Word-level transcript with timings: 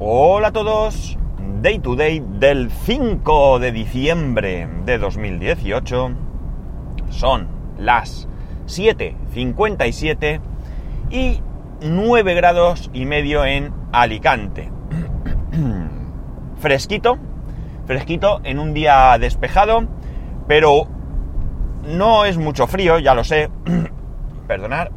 Hola 0.00 0.48
a 0.48 0.52
todos, 0.52 1.18
Day 1.60 1.80
to 1.80 1.96
Day 1.96 2.22
del 2.24 2.70
5 2.70 3.58
de 3.58 3.72
diciembre 3.72 4.68
de 4.84 4.96
2018. 4.96 6.10
Son 7.10 7.48
las 7.78 8.28
7.57 8.66 10.40
y 11.10 11.40
9 11.80 12.34
grados 12.34 12.90
y 12.92 13.06
medio 13.06 13.44
en 13.44 13.72
Alicante. 13.90 14.70
fresquito, 16.60 17.18
fresquito 17.86 18.40
en 18.44 18.60
un 18.60 18.74
día 18.74 19.18
despejado, 19.18 19.88
pero 20.46 20.86
no 21.82 22.24
es 22.24 22.38
mucho 22.38 22.68
frío, 22.68 23.00
ya 23.00 23.16
lo 23.16 23.24
sé. 23.24 23.50
Perdonar. 24.46 24.92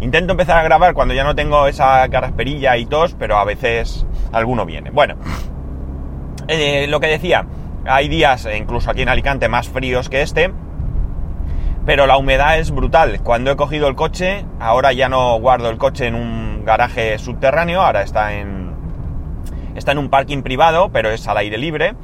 Intento 0.00 0.32
empezar 0.32 0.58
a 0.58 0.62
grabar 0.62 0.92
cuando 0.94 1.14
ya 1.14 1.24
no 1.24 1.34
tengo 1.34 1.66
esa 1.66 2.06
carasperilla 2.08 2.76
y 2.76 2.86
tos, 2.86 3.14
pero 3.18 3.38
a 3.38 3.44
veces 3.44 4.06
alguno 4.30 4.66
viene. 4.66 4.90
Bueno, 4.90 5.16
eh, 6.48 6.86
lo 6.88 7.00
que 7.00 7.06
decía, 7.06 7.46
hay 7.86 8.08
días, 8.08 8.46
incluso 8.56 8.90
aquí 8.90 9.02
en 9.02 9.08
Alicante, 9.08 9.48
más 9.48 9.68
fríos 9.68 10.08
que 10.08 10.22
este, 10.22 10.52
pero 11.86 12.06
la 12.06 12.18
humedad 12.18 12.58
es 12.58 12.72
brutal. 12.72 13.20
Cuando 13.22 13.50
he 13.50 13.56
cogido 13.56 13.88
el 13.88 13.94
coche, 13.94 14.44
ahora 14.60 14.92
ya 14.92 15.08
no 15.08 15.38
guardo 15.38 15.70
el 15.70 15.78
coche 15.78 16.06
en 16.06 16.14
un 16.14 16.64
garaje 16.64 17.18
subterráneo, 17.18 17.80
ahora 17.80 18.02
está 18.02 18.34
en, 18.34 18.74
está 19.76 19.92
en 19.92 19.98
un 19.98 20.10
parking 20.10 20.42
privado, 20.42 20.90
pero 20.92 21.10
es 21.10 21.26
al 21.26 21.38
aire 21.38 21.56
libre. 21.56 21.94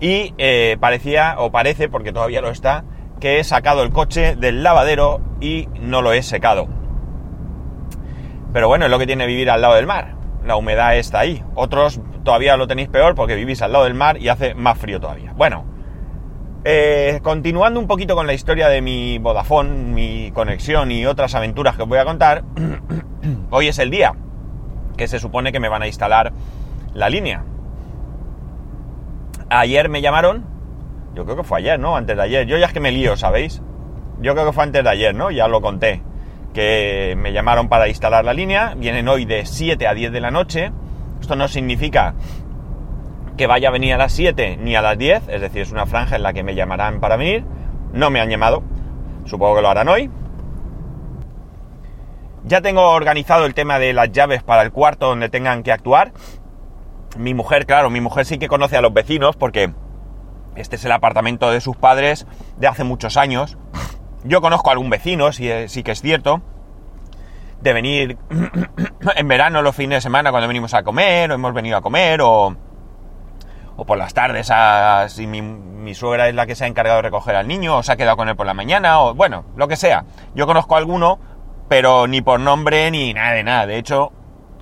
Y 0.00 0.34
eh, 0.36 0.76
parecía, 0.78 1.36
o 1.38 1.50
parece, 1.50 1.88
porque 1.88 2.12
todavía 2.12 2.42
lo 2.42 2.50
está, 2.50 2.84
que 3.18 3.40
he 3.40 3.44
sacado 3.44 3.82
el 3.82 3.90
coche 3.90 4.36
del 4.36 4.62
lavadero 4.62 5.22
y 5.40 5.68
no 5.80 6.02
lo 6.02 6.12
he 6.12 6.22
secado. 6.22 6.68
Pero 8.56 8.68
bueno, 8.68 8.86
es 8.86 8.90
lo 8.90 8.98
que 8.98 9.06
tiene 9.06 9.26
vivir 9.26 9.50
al 9.50 9.60
lado 9.60 9.74
del 9.74 9.86
mar. 9.86 10.14
La 10.42 10.56
humedad 10.56 10.96
está 10.96 11.18
ahí. 11.18 11.44
Otros 11.56 12.00
todavía 12.24 12.56
lo 12.56 12.66
tenéis 12.66 12.88
peor 12.88 13.14
porque 13.14 13.34
vivís 13.34 13.60
al 13.60 13.72
lado 13.72 13.84
del 13.84 13.92
mar 13.92 14.16
y 14.16 14.30
hace 14.30 14.54
más 14.54 14.78
frío 14.78 14.98
todavía. 14.98 15.34
Bueno, 15.36 15.66
eh, 16.64 17.20
continuando 17.22 17.78
un 17.78 17.86
poquito 17.86 18.14
con 18.14 18.26
la 18.26 18.32
historia 18.32 18.68
de 18.68 18.80
mi 18.80 19.18
Vodafone, 19.18 19.68
mi 19.68 20.30
conexión 20.32 20.90
y 20.90 21.04
otras 21.04 21.34
aventuras 21.34 21.76
que 21.76 21.82
os 21.82 21.88
voy 21.90 21.98
a 21.98 22.06
contar, 22.06 22.44
hoy 23.50 23.68
es 23.68 23.78
el 23.78 23.90
día 23.90 24.14
que 24.96 25.06
se 25.06 25.18
supone 25.18 25.52
que 25.52 25.60
me 25.60 25.68
van 25.68 25.82
a 25.82 25.86
instalar 25.86 26.32
la 26.94 27.10
línea. 27.10 27.44
Ayer 29.50 29.90
me 29.90 30.00
llamaron, 30.00 30.46
yo 31.14 31.26
creo 31.26 31.36
que 31.36 31.44
fue 31.44 31.58
ayer, 31.58 31.78
¿no? 31.78 31.94
Antes 31.94 32.16
de 32.16 32.22
ayer. 32.22 32.46
Yo 32.46 32.56
ya 32.56 32.64
es 32.64 32.72
que 32.72 32.80
me 32.80 32.90
lío, 32.90 33.18
¿sabéis? 33.18 33.60
Yo 34.22 34.32
creo 34.32 34.46
que 34.46 34.52
fue 34.52 34.64
antes 34.64 34.82
de 34.82 34.88
ayer, 34.88 35.14
¿no? 35.14 35.30
Ya 35.30 35.46
lo 35.46 35.60
conté 35.60 36.00
que 36.56 37.14
me 37.18 37.34
llamaron 37.34 37.68
para 37.68 37.86
instalar 37.86 38.24
la 38.24 38.32
línea, 38.32 38.72
vienen 38.78 39.08
hoy 39.08 39.26
de 39.26 39.44
7 39.44 39.86
a 39.86 39.92
10 39.92 40.10
de 40.10 40.20
la 40.22 40.30
noche, 40.30 40.72
esto 41.20 41.36
no 41.36 41.48
significa 41.48 42.14
que 43.36 43.46
vaya 43.46 43.68
a 43.68 43.72
venir 43.72 43.92
a 43.92 43.98
las 43.98 44.12
7 44.12 44.56
ni 44.58 44.74
a 44.74 44.80
las 44.80 44.96
10, 44.96 45.28
es 45.28 45.40
decir, 45.42 45.60
es 45.60 45.70
una 45.70 45.84
franja 45.84 46.16
en 46.16 46.22
la 46.22 46.32
que 46.32 46.42
me 46.42 46.54
llamarán 46.54 46.98
para 46.98 47.16
venir, 47.16 47.44
no 47.92 48.08
me 48.08 48.22
han 48.22 48.30
llamado, 48.30 48.62
supongo 49.26 49.56
que 49.56 49.60
lo 49.60 49.68
harán 49.68 49.88
hoy. 49.88 50.10
Ya 52.44 52.62
tengo 52.62 52.88
organizado 52.88 53.44
el 53.44 53.52
tema 53.52 53.78
de 53.78 53.92
las 53.92 54.10
llaves 54.10 54.42
para 54.42 54.62
el 54.62 54.72
cuarto 54.72 55.08
donde 55.08 55.28
tengan 55.28 55.62
que 55.62 55.72
actuar. 55.72 56.14
Mi 57.18 57.34
mujer, 57.34 57.66
claro, 57.66 57.90
mi 57.90 58.00
mujer 58.00 58.24
sí 58.24 58.38
que 58.38 58.48
conoce 58.48 58.78
a 58.78 58.80
los 58.80 58.94
vecinos 58.94 59.36
porque 59.36 59.74
este 60.54 60.76
es 60.76 60.84
el 60.86 60.92
apartamento 60.92 61.50
de 61.50 61.60
sus 61.60 61.76
padres 61.76 62.26
de 62.56 62.66
hace 62.66 62.82
muchos 62.82 63.18
años 63.18 63.58
yo 64.26 64.40
conozco 64.40 64.70
a 64.70 64.72
algún 64.72 64.90
vecino, 64.90 65.32
sí, 65.32 65.50
sí 65.68 65.82
que 65.82 65.92
es 65.92 66.00
cierto, 66.00 66.42
de 67.60 67.72
venir 67.72 68.18
en 69.16 69.28
verano 69.28 69.62
los 69.62 69.74
fines 69.74 69.98
de 69.98 70.00
semana 70.00 70.30
cuando 70.30 70.48
venimos 70.48 70.74
a 70.74 70.82
comer, 70.82 71.30
o 71.30 71.34
hemos 71.34 71.54
venido 71.54 71.76
a 71.76 71.82
comer, 71.82 72.20
o, 72.20 72.54
o 73.76 73.84
por 73.84 73.98
las 73.98 74.14
tardes, 74.14 74.50
a, 74.50 75.08
si 75.08 75.26
mi, 75.26 75.42
mi, 75.42 75.94
suegra 75.94 76.28
es 76.28 76.34
la 76.34 76.46
que 76.46 76.54
se 76.54 76.64
ha 76.64 76.66
encargado 76.66 76.96
de 76.96 77.02
recoger 77.02 77.36
al 77.36 77.48
niño, 77.48 77.78
o 77.78 77.82
se 77.82 77.92
ha 77.92 77.96
quedado 77.96 78.16
con 78.16 78.28
él 78.28 78.36
por 78.36 78.46
la 78.46 78.54
mañana, 78.54 79.00
o 79.00 79.14
bueno, 79.14 79.44
lo 79.56 79.68
que 79.68 79.76
sea. 79.76 80.04
Yo 80.34 80.46
conozco 80.46 80.74
a 80.74 80.78
alguno, 80.78 81.18
pero 81.68 82.06
ni 82.06 82.22
por 82.22 82.40
nombre 82.40 82.90
ni 82.90 83.14
nada 83.14 83.32
de 83.32 83.44
nada. 83.44 83.66
De 83.66 83.78
hecho, 83.78 84.12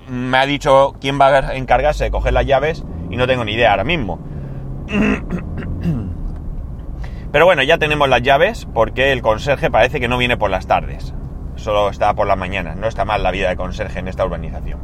me 0.07 0.37
ha 0.37 0.45
dicho 0.45 0.95
quién 0.99 1.19
va 1.19 1.27
a 1.27 1.55
encargarse 1.55 2.05
de 2.05 2.11
coger 2.11 2.33
las 2.33 2.45
llaves 2.45 2.83
y 3.09 3.17
no 3.17 3.27
tengo 3.27 3.43
ni 3.43 3.53
idea 3.53 3.71
ahora 3.71 3.83
mismo. 3.83 4.19
Pero 7.35 7.43
bueno, 7.43 7.63
ya 7.63 7.77
tenemos 7.77 8.07
las 8.07 8.21
llaves 8.21 8.65
porque 8.73 9.11
el 9.11 9.21
conserje 9.21 9.69
parece 9.69 9.99
que 9.99 10.07
no 10.07 10.17
viene 10.17 10.37
por 10.37 10.49
las 10.49 10.67
tardes. 10.67 11.13
Solo 11.57 11.89
está 11.89 12.13
por 12.13 12.27
las 12.27 12.37
mañanas. 12.37 12.77
No 12.77 12.87
está 12.87 13.03
mal 13.03 13.23
la 13.23 13.31
vida 13.31 13.49
de 13.49 13.57
conserje 13.57 13.99
en 13.99 14.07
esta 14.07 14.23
urbanización. 14.23 14.79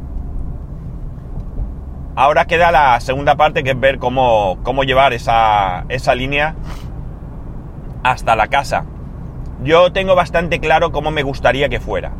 Ahora 2.14 2.44
queda 2.44 2.70
la 2.70 3.00
segunda 3.00 3.36
parte 3.36 3.64
que 3.64 3.70
es 3.70 3.80
ver 3.80 3.96
cómo, 3.98 4.58
cómo 4.64 4.84
llevar 4.84 5.14
esa, 5.14 5.86
esa 5.88 6.14
línea 6.14 6.54
hasta 8.02 8.36
la 8.36 8.48
casa. 8.48 8.84
Yo 9.62 9.90
tengo 9.90 10.14
bastante 10.14 10.60
claro 10.60 10.92
cómo 10.92 11.10
me 11.10 11.22
gustaría 11.22 11.70
que 11.70 11.80
fuera. 11.80 12.12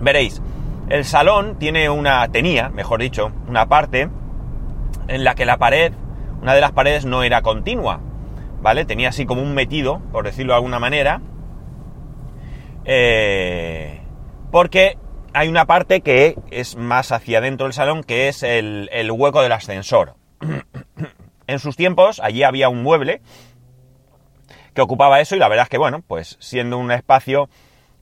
Veréis, 0.00 0.42
el 0.88 1.04
salón 1.04 1.54
tiene 1.60 1.88
una, 1.88 2.26
tenía, 2.32 2.68
mejor 2.68 3.00
dicho, 3.00 3.30
una 3.46 3.66
parte 3.68 4.08
en 5.06 5.22
la 5.22 5.36
que 5.36 5.46
la 5.46 5.58
pared, 5.58 5.92
una 6.42 6.52
de 6.52 6.60
las 6.60 6.72
paredes 6.72 7.04
no 7.04 7.22
era 7.22 7.42
continua, 7.42 8.00
¿vale? 8.64 8.86
Tenía 8.86 9.10
así 9.10 9.26
como 9.26 9.42
un 9.42 9.54
metido, 9.54 10.00
por 10.10 10.24
decirlo 10.24 10.54
de 10.54 10.56
alguna 10.56 10.78
manera. 10.78 11.20
Eh, 12.86 14.00
porque 14.50 14.96
hay 15.34 15.48
una 15.48 15.66
parte 15.66 16.00
que 16.00 16.36
es 16.50 16.74
más 16.74 17.12
hacia 17.12 17.42
dentro 17.42 17.66
del 17.66 17.74
salón, 17.74 18.02
que 18.02 18.28
es 18.28 18.42
el, 18.42 18.88
el 18.90 19.10
hueco 19.12 19.42
del 19.42 19.52
ascensor. 19.52 20.14
en 21.46 21.58
sus 21.58 21.76
tiempos, 21.76 22.20
allí 22.20 22.42
había 22.42 22.70
un 22.70 22.82
mueble 22.82 23.20
que 24.72 24.80
ocupaba 24.80 25.20
eso 25.20 25.36
y 25.36 25.40
la 25.40 25.48
verdad 25.48 25.64
es 25.64 25.68
que, 25.68 25.78
bueno, 25.78 26.00
pues 26.00 26.38
siendo 26.40 26.78
un 26.78 26.90
espacio, 26.90 27.50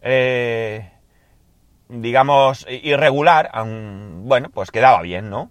eh, 0.00 0.92
digamos, 1.88 2.66
irregular, 2.68 3.50
bueno, 4.22 4.48
pues 4.50 4.70
quedaba 4.70 5.02
bien, 5.02 5.28
¿no? 5.28 5.50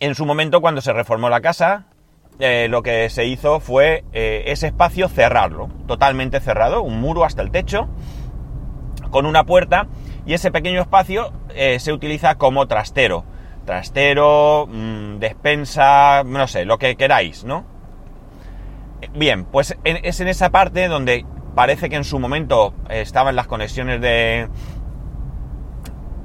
En 0.00 0.14
su 0.14 0.24
momento, 0.24 0.62
cuando 0.62 0.80
se 0.80 0.94
reformó 0.94 1.28
la 1.28 1.42
casa, 1.42 1.88
eh, 2.38 2.68
lo 2.68 2.82
que 2.82 3.08
se 3.08 3.24
hizo 3.24 3.60
fue 3.60 4.04
eh, 4.12 4.44
ese 4.46 4.66
espacio 4.66 5.08
cerrarlo, 5.08 5.68
totalmente 5.86 6.40
cerrado, 6.40 6.82
un 6.82 7.00
muro 7.00 7.24
hasta 7.24 7.42
el 7.42 7.50
techo, 7.50 7.88
con 9.10 9.26
una 9.26 9.44
puerta, 9.44 9.86
y 10.26 10.34
ese 10.34 10.50
pequeño 10.50 10.80
espacio 10.80 11.32
eh, 11.54 11.78
se 11.78 11.92
utiliza 11.92 12.34
como 12.36 12.66
trastero. 12.66 13.24
Trastero, 13.64 14.68
mmm, 14.70 15.18
despensa, 15.18 16.22
no 16.24 16.46
sé, 16.46 16.64
lo 16.64 16.78
que 16.78 16.96
queráis, 16.96 17.44
¿no? 17.44 17.64
Bien, 19.14 19.44
pues 19.44 19.76
es 19.84 20.20
en 20.20 20.28
esa 20.28 20.50
parte 20.50 20.88
donde 20.88 21.24
parece 21.54 21.88
que 21.88 21.96
en 21.96 22.04
su 22.04 22.18
momento 22.18 22.74
estaban 22.88 23.36
las 23.36 23.46
conexiones 23.46 24.00
de, 24.00 24.48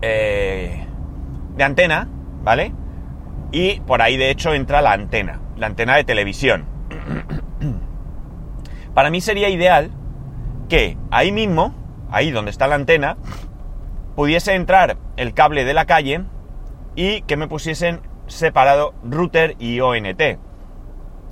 de 0.01 1.63
antena, 1.63 2.07
¿vale? 2.43 2.73
Y 3.51 3.81
por 3.81 4.01
ahí 4.01 4.17
de 4.17 4.29
hecho 4.29 4.53
entra 4.53 4.81
la 4.81 4.93
antena 4.93 5.41
la 5.61 5.67
antena 5.67 5.95
de 5.95 6.03
televisión. 6.03 6.65
Para 8.95 9.11
mí 9.11 9.21
sería 9.21 9.47
ideal 9.47 9.91
que 10.67 10.97
ahí 11.11 11.31
mismo, 11.31 11.73
ahí 12.09 12.31
donde 12.31 12.51
está 12.51 12.67
la 12.67 12.75
antena, 12.75 13.15
pudiese 14.15 14.55
entrar 14.55 14.97
el 15.17 15.33
cable 15.33 15.63
de 15.63 15.73
la 15.75 15.85
calle 15.85 16.23
y 16.95 17.21
que 17.21 17.37
me 17.37 17.47
pusiesen 17.47 18.01
separado 18.25 18.95
router 19.03 19.55
y 19.59 19.79
ONT. 19.79 20.21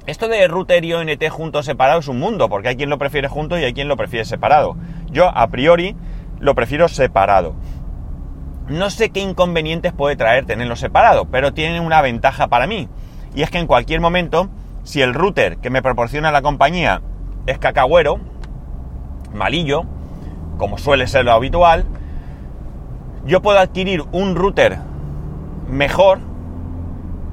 Esto 0.05 0.27
de 0.27 0.47
router 0.47 0.85
y 0.85 0.93
ONT 0.93 1.27
juntos 1.29 1.65
separados 1.65 2.05
es 2.05 2.09
un 2.09 2.19
mundo, 2.19 2.49
porque 2.49 2.69
hay 2.69 2.75
quien 2.75 2.89
lo 2.91 2.99
prefiere 2.99 3.27
junto 3.27 3.57
y 3.57 3.63
hay 3.63 3.73
quien 3.73 3.87
lo 3.87 3.97
prefiere 3.97 4.25
separado. 4.25 4.77
Yo, 5.11 5.27
a 5.27 5.47
priori, 5.47 5.95
lo 6.39 6.53
prefiero 6.53 6.87
separado. 6.87 7.55
No 8.69 8.91
sé 8.91 9.09
qué 9.09 9.19
inconvenientes 9.19 9.93
puede 9.93 10.15
traer 10.15 10.45
tenerlo 10.45 10.75
separado, 10.75 11.25
pero 11.25 11.53
tiene 11.53 11.79
una 11.79 12.01
ventaja 12.01 12.47
para 12.47 12.67
mí 12.67 12.87
y 13.35 13.41
es 13.41 13.49
que 13.49 13.59
en 13.59 13.67
cualquier 13.67 13.99
momento, 13.99 14.49
si 14.83 15.01
el 15.01 15.13
router 15.13 15.57
que 15.57 15.69
me 15.69 15.81
proporciona 15.81 16.31
la 16.31 16.41
compañía 16.41 17.01
es 17.47 17.57
cacahuero, 17.57 18.19
malillo, 19.33 19.83
como 20.57 20.77
suele 20.77 21.07
ser 21.07 21.25
lo 21.25 21.31
habitual, 21.31 21.85
yo 23.25 23.41
puedo 23.41 23.59
adquirir 23.59 24.03
un 24.11 24.35
router 24.35 24.77
mejor 25.67 26.19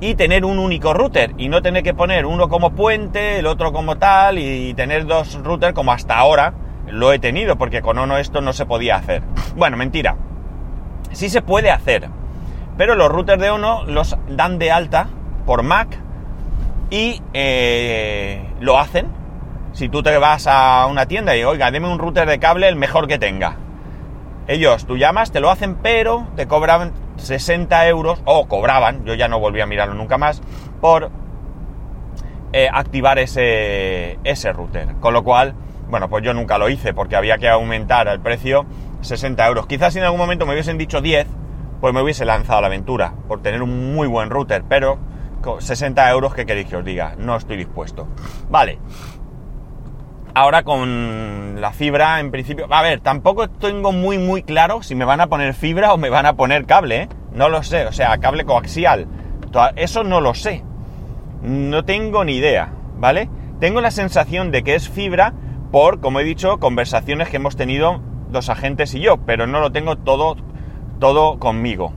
y 0.01 0.15
tener 0.15 0.45
un 0.45 0.59
único 0.59 0.93
router 0.93 1.35
y 1.39 1.49
no 1.49 1.63
tener 1.63 1.83
que 1.83 1.95
poner 1.95 2.27
uno 2.27 2.49
como 2.49 2.73
puente, 2.73 3.39
el 3.39 3.47
otro 3.47 3.73
como 3.73 3.97
tal 3.97 4.39
y 4.39 4.75
tener 4.75 5.07
dos 5.07 5.43
routers 5.43 5.75
como 5.75 5.93
hasta 5.93 6.17
ahora 6.17 6.55
lo 6.87 7.13
he 7.13 7.19
tenido 7.19 7.57
porque 7.57 7.83
con 7.83 7.99
uno 7.99 8.17
esto 8.19 8.41
no 8.41 8.53
se 8.53 8.67
podía 8.67 8.97
hacer. 8.97 9.23
Bueno, 9.57 9.79
mentira. 9.79 10.17
Sí 11.13 11.29
se 11.29 11.43
puede 11.43 11.71
hacer, 11.71 12.09
pero 12.77 12.95
los 12.95 13.11
routers 13.11 13.41
de 13.41 13.51
uno 13.51 13.85
los 13.85 14.17
dan 14.29 14.59
de 14.59 14.71
alta 14.71 15.09
por 15.47 15.63
Mac 15.63 15.99
y 16.91 17.23
eh, 17.33 18.49
lo 18.61 18.79
hacen. 18.79 19.09
Si 19.73 19.89
tú 19.89 20.03
te 20.03 20.17
vas 20.19 20.47
a 20.47 20.87
una 20.87 21.07
tienda 21.07 21.37
y, 21.37 21.45
oiga, 21.45 21.71
deme 21.71 21.89
un 21.89 21.99
router 21.99 22.29
de 22.29 22.39
cable 22.39 22.69
el 22.69 22.77
mejor 22.77 23.09
que 23.09 23.19
tenga. 23.19 23.57
Ellos, 24.47 24.87
tú 24.87 24.97
llamas, 24.97 25.33
te 25.33 25.41
lo 25.41 25.51
hacen, 25.51 25.75
pero 25.77 26.29
te 26.37 26.47
cobran 26.47 26.93
60 27.17 27.89
euros, 27.89 28.23
o 28.25 28.47
cobraban, 28.47 29.05
yo 29.05 29.15
ya 29.15 29.29
no 29.29 29.41
volví 29.41 29.61
a 29.61 29.67
mirarlo 29.67 29.95
nunca 29.95 30.19
más, 30.19 30.41
por 30.81 31.11
eh, 32.53 32.69
activar 32.73 33.19
ese, 33.19 34.19
ese 34.25 34.53
router. 34.53 34.95
Con 35.01 35.13
lo 35.13 35.25
cual, 35.25 35.55
bueno, 35.89 36.09
pues 36.09 36.25
yo 36.25 36.33
nunca 36.33 36.59
lo 36.59 36.69
hice 36.69 36.95
porque 36.95 37.17
había 37.17 37.39
que 37.39 37.49
aumentar 37.49 38.09
el 38.09 38.21
precio 38.21 38.67
60 39.07 39.47
euros. 39.47 39.67
Quizás 39.67 39.93
si 39.93 39.99
en 39.99 40.05
algún 40.05 40.21
momento 40.21 40.47
me 40.47 40.53
hubiesen 40.53 40.79
dicho 40.79 41.01
10, 41.01 41.27
pues 41.81 41.95
me 41.95 42.03
hubiese 42.03 42.25
lanzado 42.25 42.59
a 42.59 42.61
la 42.63 42.67
aventura 42.69 43.15
por 43.29 43.43
tener 43.43 43.63
un 43.63 43.95
muy 43.95 44.09
buen 44.09 44.31
router, 44.31 44.65
pero 44.69 44.99
60 45.59 46.11
euros, 46.11 46.35
¿qué 46.35 46.45
queréis 46.45 46.67
que 46.67 46.77
os 46.77 46.85
diga? 46.85 47.15
No 47.19 47.37
estoy 47.37 47.57
dispuesto. 47.57 48.09
Vale. 48.51 48.79
Ahora 50.35 50.65
con 50.65 51.61
la 51.61 51.73
fibra, 51.73 52.21
en 52.21 52.31
principio... 52.31 52.67
A 52.71 52.83
ver, 52.83 53.01
tampoco 53.01 53.49
tengo 53.49 53.93
muy 53.93 54.19
muy 54.19 54.43
claro 54.43 54.83
si 54.83 54.95
me 54.95 55.07
van 55.07 55.21
a 55.21 55.29
poner 55.29 55.55
fibra 55.55 55.95
o 55.95 55.97
me 55.97 56.11
van 56.11 56.27
a 56.27 56.35
poner 56.35 56.67
cable, 56.67 57.03
¿eh? 57.03 57.09
No 57.33 57.49
lo 57.49 57.63
sé, 57.63 57.87
o 57.87 57.93
sea, 57.93 58.19
cable 58.19 58.45
coaxial. 58.45 59.07
Eso 59.77 60.05
no 60.05 60.21
lo 60.21 60.35
sé. 60.35 60.63
No 61.43 61.85
tengo 61.85 62.25
ni 62.25 62.37
idea, 62.37 62.73
¿vale? 62.99 63.31
Tengo 63.61 63.81
la 63.81 63.91
sensación 63.91 64.51
de 64.51 64.63
que 64.63 64.75
es 64.75 64.89
fibra 64.91 65.33
por, 65.71 66.01
como 66.01 66.21
he 66.21 66.25
dicho, 66.25 66.59
conversaciones 66.59 67.29
que 67.29 67.37
hemos 67.37 67.57
tenido 67.57 68.03
dos 68.29 68.49
agentes 68.49 68.95
y 68.95 69.01
yo, 69.01 69.19
pero 69.19 69.47
no 69.47 69.61
lo 69.61 69.73
tengo 69.73 69.97
todo, 69.97 70.37
todo 70.99 71.39
conmigo. 71.39 71.93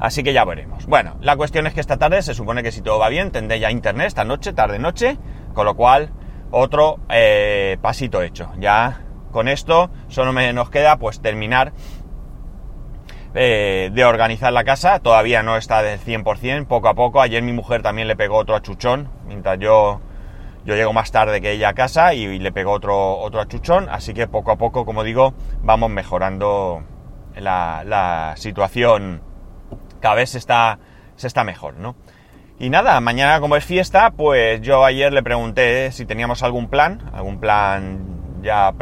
Así 0.00 0.22
que 0.22 0.32
ya 0.32 0.44
veremos. 0.44 0.86
Bueno, 0.86 1.16
la 1.20 1.36
cuestión 1.36 1.66
es 1.66 1.74
que 1.74 1.80
esta 1.80 1.96
tarde 1.96 2.20
se 2.22 2.34
supone 2.34 2.62
que 2.62 2.72
si 2.72 2.82
todo 2.82 2.98
va 2.98 3.08
bien 3.08 3.30
tendré 3.30 3.60
ya 3.60 3.70
internet 3.70 4.08
esta 4.08 4.24
noche, 4.24 4.52
tarde-noche, 4.52 5.18
con 5.54 5.64
lo 5.64 5.76
cual 5.76 6.10
otro 6.50 7.00
eh, 7.08 7.78
pasito 7.80 8.22
hecho. 8.22 8.50
Ya 8.58 9.00
con 9.32 9.48
esto 9.48 9.90
solo 10.08 10.32
me 10.32 10.52
nos 10.52 10.70
queda 10.70 10.98
pues 10.98 11.20
terminar 11.20 11.72
eh, 13.34 13.90
de 13.92 14.04
organizar 14.04 14.52
la 14.52 14.62
casa. 14.62 15.00
Todavía 15.00 15.42
no 15.42 15.56
está 15.56 15.82
del 15.82 15.98
100%, 15.98 16.66
poco 16.66 16.88
a 16.88 16.94
poco. 16.94 17.20
Ayer 17.20 17.42
mi 17.42 17.52
mujer 17.52 17.82
también 17.82 18.06
le 18.06 18.14
pegó 18.14 18.36
otro 18.36 18.54
achuchón, 18.54 19.10
mientras 19.26 19.58
yo, 19.58 20.00
yo 20.64 20.74
llego 20.74 20.92
más 20.92 21.12
tarde 21.12 21.40
que 21.40 21.52
ella 21.52 21.70
a 21.70 21.74
casa 21.74 22.14
y, 22.14 22.38
le 22.38 22.52
pegó 22.52 22.72
otro, 22.72 23.18
otro 23.18 23.40
achuchón. 23.40 23.88
Así 23.88 24.14
que 24.14 24.26
poco 24.26 24.50
a 24.50 24.56
poco, 24.56 24.84
como 24.84 25.04
digo, 25.04 25.34
vamos 25.62 25.90
mejorando 25.90 26.82
la, 27.36 27.82
la 27.84 28.34
situación 28.36 29.22
cada 30.04 30.16
vez 30.16 30.30
se 30.30 30.38
está, 30.38 30.78
se 31.16 31.26
está 31.26 31.44
mejor, 31.44 31.76
¿no? 31.78 31.96
Y 32.58 32.68
nada, 32.68 33.00
mañana 33.00 33.40
como 33.40 33.56
es 33.56 33.64
fiesta, 33.64 34.10
pues 34.10 34.60
yo 34.60 34.84
ayer 34.84 35.12
le 35.12 35.22
pregunté 35.22 35.90
si 35.92 36.04
teníamos 36.04 36.42
algún 36.42 36.68
plan, 36.68 37.10
algún 37.14 37.40
plan 37.40 38.40
ya 38.42 38.74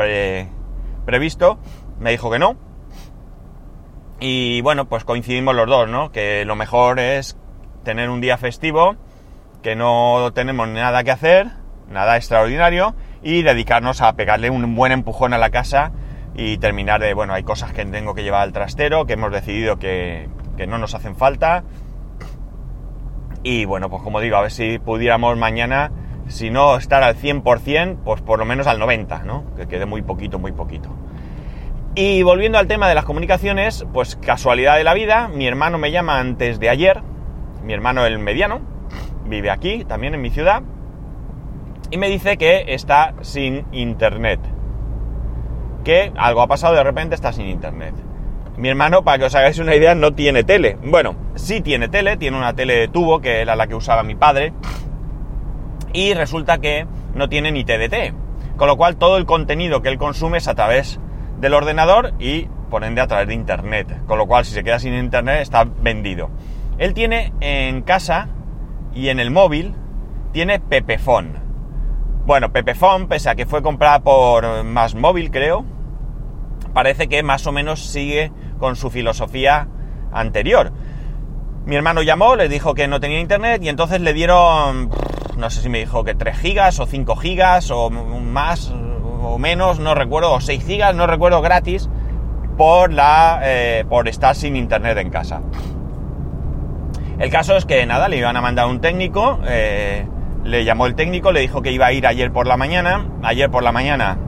previsto, 1.06 1.58
me 2.00 2.10
dijo 2.10 2.28
que 2.28 2.40
no. 2.40 2.56
Y 4.18 4.60
bueno, 4.62 4.88
pues 4.88 5.04
coincidimos 5.04 5.54
los 5.54 5.68
dos, 5.68 5.88
¿no? 5.88 6.10
Que 6.10 6.44
lo 6.44 6.56
mejor 6.56 6.98
es 6.98 7.38
tener 7.84 8.10
un 8.10 8.20
día 8.20 8.36
festivo, 8.36 8.96
que 9.62 9.76
no 9.76 10.32
tenemos 10.34 10.66
nada 10.66 11.04
que 11.04 11.12
hacer, 11.12 11.52
nada 11.92 12.16
extraordinario, 12.16 12.94
y 13.22 13.42
dedicarnos 13.42 14.00
a 14.00 14.14
pegarle 14.14 14.50
un 14.50 14.74
buen 14.74 14.92
empujón 14.92 15.32
a 15.32 15.38
la 15.38 15.50
casa 15.50 15.92
y 16.34 16.58
terminar 16.58 17.00
de, 17.00 17.14
bueno, 17.14 17.34
hay 17.34 17.42
cosas 17.42 17.72
que 17.72 17.84
tengo 17.84 18.14
que 18.14 18.22
llevar 18.22 18.42
al 18.42 18.52
trastero, 18.52 19.06
que 19.06 19.12
hemos 19.14 19.30
decidido 19.32 19.78
que, 19.78 20.28
que 20.56 20.66
no 20.66 20.78
nos 20.78 20.94
hacen 20.94 21.14
falta. 21.14 21.64
Y 23.42 23.64
bueno, 23.64 23.90
pues 23.90 24.02
como 24.02 24.20
digo, 24.20 24.36
a 24.36 24.42
ver 24.42 24.50
si 24.50 24.78
pudiéramos 24.78 25.36
mañana, 25.36 25.90
si 26.28 26.50
no 26.50 26.76
estar 26.76 27.02
al 27.02 27.16
100%, 27.16 27.98
pues 28.04 28.22
por 28.22 28.38
lo 28.38 28.44
menos 28.44 28.66
al 28.66 28.80
90%, 28.80 29.24
¿no? 29.24 29.44
Que 29.56 29.66
quede 29.66 29.86
muy 29.86 30.02
poquito, 30.02 30.38
muy 30.38 30.52
poquito. 30.52 30.88
Y 31.94 32.22
volviendo 32.22 32.58
al 32.58 32.68
tema 32.68 32.88
de 32.88 32.94
las 32.94 33.04
comunicaciones, 33.04 33.84
pues 33.92 34.16
casualidad 34.16 34.76
de 34.76 34.84
la 34.84 34.94
vida, 34.94 35.28
mi 35.28 35.46
hermano 35.46 35.76
me 35.76 35.90
llama 35.90 36.18
antes 36.18 36.58
de 36.58 36.70
ayer, 36.70 37.02
mi 37.62 37.74
hermano 37.74 38.06
el 38.06 38.18
mediano, 38.18 38.60
vive 39.26 39.50
aquí, 39.50 39.84
también 39.84 40.14
en 40.14 40.22
mi 40.22 40.30
ciudad, 40.30 40.62
y 41.92 41.98
me 41.98 42.08
dice 42.08 42.38
que 42.38 42.64
está 42.68 43.12
sin 43.20 43.66
internet. 43.70 44.40
Que 45.84 46.10
algo 46.16 46.40
ha 46.40 46.46
pasado, 46.46 46.74
de 46.74 46.82
repente 46.82 47.14
está 47.14 47.34
sin 47.34 47.46
internet. 47.46 47.94
Mi 48.56 48.70
hermano, 48.70 49.04
para 49.04 49.18
que 49.18 49.24
os 49.26 49.34
hagáis 49.34 49.58
una 49.58 49.74
idea, 49.74 49.94
no 49.94 50.14
tiene 50.14 50.42
tele. 50.42 50.78
Bueno, 50.82 51.14
sí 51.34 51.60
tiene 51.60 51.88
tele, 51.88 52.16
tiene 52.16 52.38
una 52.38 52.54
tele 52.54 52.76
de 52.76 52.88
tubo, 52.88 53.20
que 53.20 53.42
era 53.42 53.56
la 53.56 53.66
que 53.66 53.74
usaba 53.74 54.02
mi 54.02 54.14
padre. 54.14 54.54
Y 55.92 56.14
resulta 56.14 56.58
que 56.58 56.86
no 57.14 57.28
tiene 57.28 57.52
ni 57.52 57.62
TDT. 57.62 58.14
Con 58.56 58.68
lo 58.68 58.78
cual 58.78 58.96
todo 58.96 59.18
el 59.18 59.26
contenido 59.26 59.82
que 59.82 59.90
él 59.90 59.98
consume 59.98 60.38
es 60.38 60.48
a 60.48 60.54
través 60.54 60.98
del 61.40 61.52
ordenador 61.52 62.14
y 62.18 62.48
por 62.70 62.84
ende 62.84 63.02
a 63.02 63.06
través 63.06 63.28
de 63.28 63.34
internet. 63.34 64.00
Con 64.06 64.16
lo 64.16 64.26
cual 64.26 64.46
si 64.46 64.54
se 64.54 64.64
queda 64.64 64.78
sin 64.78 64.94
internet 64.94 65.42
está 65.42 65.64
vendido. 65.64 66.30
Él 66.78 66.94
tiene 66.94 67.34
en 67.40 67.82
casa 67.82 68.28
y 68.94 69.08
en 69.08 69.20
el 69.20 69.30
móvil, 69.30 69.74
tiene 70.32 70.58
Pepefon. 70.58 71.41
Bueno, 72.24 72.52
Pepefon, 72.52 73.08
pese 73.08 73.30
a 73.30 73.34
que 73.34 73.46
fue 73.46 73.62
comprada 73.62 74.00
por 74.00 74.62
Más 74.62 74.94
Móvil, 74.94 75.32
creo, 75.32 75.64
parece 76.72 77.08
que 77.08 77.24
más 77.24 77.48
o 77.48 77.52
menos 77.52 77.80
sigue 77.80 78.30
con 78.58 78.76
su 78.76 78.90
filosofía 78.90 79.66
anterior. 80.12 80.72
Mi 81.64 81.74
hermano 81.74 82.00
llamó, 82.02 82.36
le 82.36 82.48
dijo 82.48 82.74
que 82.74 82.86
no 82.86 83.00
tenía 83.00 83.18
internet 83.18 83.62
y 83.64 83.68
entonces 83.68 84.00
le 84.00 84.12
dieron, 84.12 84.90
no 85.36 85.50
sé 85.50 85.62
si 85.62 85.68
me 85.68 85.78
dijo 85.78 86.04
que 86.04 86.14
3 86.14 86.38
gigas 86.38 86.78
o 86.78 86.86
5 86.86 87.16
gigas 87.16 87.72
o 87.72 87.90
más 87.90 88.72
o 89.22 89.38
menos, 89.38 89.80
no 89.80 89.96
recuerdo, 89.96 90.32
o 90.32 90.40
6 90.40 90.64
gigas, 90.64 90.94
no 90.94 91.08
recuerdo, 91.08 91.42
gratis 91.42 91.88
por, 92.56 92.92
la, 92.92 93.40
eh, 93.42 93.84
por 93.88 94.06
estar 94.06 94.36
sin 94.36 94.54
internet 94.54 94.96
en 94.98 95.10
casa. 95.10 95.40
El 97.18 97.30
caso 97.30 97.56
es 97.56 97.64
que 97.64 97.84
nada, 97.84 98.08
le 98.08 98.18
iban 98.18 98.36
a 98.36 98.40
mandar 98.40 98.68
un 98.68 98.80
técnico, 98.80 99.40
eh, 99.44 100.06
le 100.44 100.64
llamó 100.64 100.86
el 100.86 100.94
técnico, 100.94 101.32
le 101.32 101.40
dijo 101.40 101.62
que 101.62 101.72
iba 101.72 101.86
a 101.86 101.92
ir 101.92 102.06
ayer 102.06 102.32
por 102.32 102.46
la 102.46 102.56
mañana, 102.56 103.06
ayer 103.22 103.50
por 103.50 103.62
la 103.62 103.72
mañana 103.72 104.18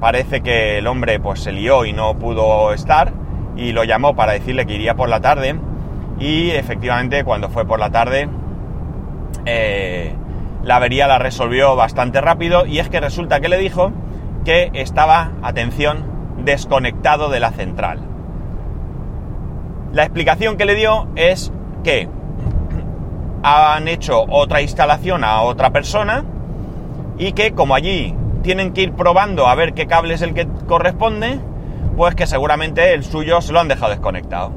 parece 0.00 0.42
que 0.42 0.76
el 0.76 0.86
hombre 0.86 1.18
pues 1.18 1.40
se 1.40 1.50
lió 1.50 1.86
y 1.86 1.94
no 1.94 2.18
pudo 2.18 2.74
estar 2.74 3.12
y 3.56 3.72
lo 3.72 3.84
llamó 3.84 4.14
para 4.14 4.32
decirle 4.32 4.66
que 4.66 4.74
iría 4.74 4.94
por 4.94 5.08
la 5.08 5.20
tarde 5.20 5.58
y 6.18 6.50
efectivamente 6.50 7.24
cuando 7.24 7.48
fue 7.48 7.66
por 7.66 7.78
la 7.78 7.90
tarde 7.90 8.28
eh, 9.46 10.14
la 10.62 10.76
avería 10.76 11.06
la 11.06 11.18
resolvió 11.18 11.74
bastante 11.74 12.20
rápido 12.20 12.66
y 12.66 12.80
es 12.80 12.90
que 12.90 13.00
resulta 13.00 13.40
que 13.40 13.48
le 13.48 13.56
dijo 13.56 13.92
que 14.44 14.70
estaba, 14.74 15.32
atención, 15.42 16.04
desconectado 16.38 17.30
de 17.30 17.40
la 17.40 17.52
central. 17.52 18.00
La 19.92 20.02
explicación 20.02 20.58
que 20.58 20.66
le 20.66 20.74
dio 20.74 21.08
es 21.16 21.50
que 21.82 22.10
han 23.44 23.88
hecho 23.88 24.24
otra 24.30 24.62
instalación 24.62 25.22
a 25.22 25.42
otra 25.42 25.70
persona 25.70 26.24
y 27.18 27.32
que 27.32 27.52
como 27.52 27.74
allí 27.74 28.16
tienen 28.42 28.72
que 28.72 28.80
ir 28.80 28.92
probando 28.92 29.46
a 29.46 29.54
ver 29.54 29.74
qué 29.74 29.86
cable 29.86 30.14
es 30.14 30.22
el 30.22 30.32
que 30.32 30.48
corresponde, 30.66 31.38
pues 31.94 32.14
que 32.14 32.26
seguramente 32.26 32.94
el 32.94 33.04
suyo 33.04 33.42
se 33.42 33.52
lo 33.52 33.60
han 33.60 33.68
dejado 33.68 33.90
desconectado. 33.90 34.50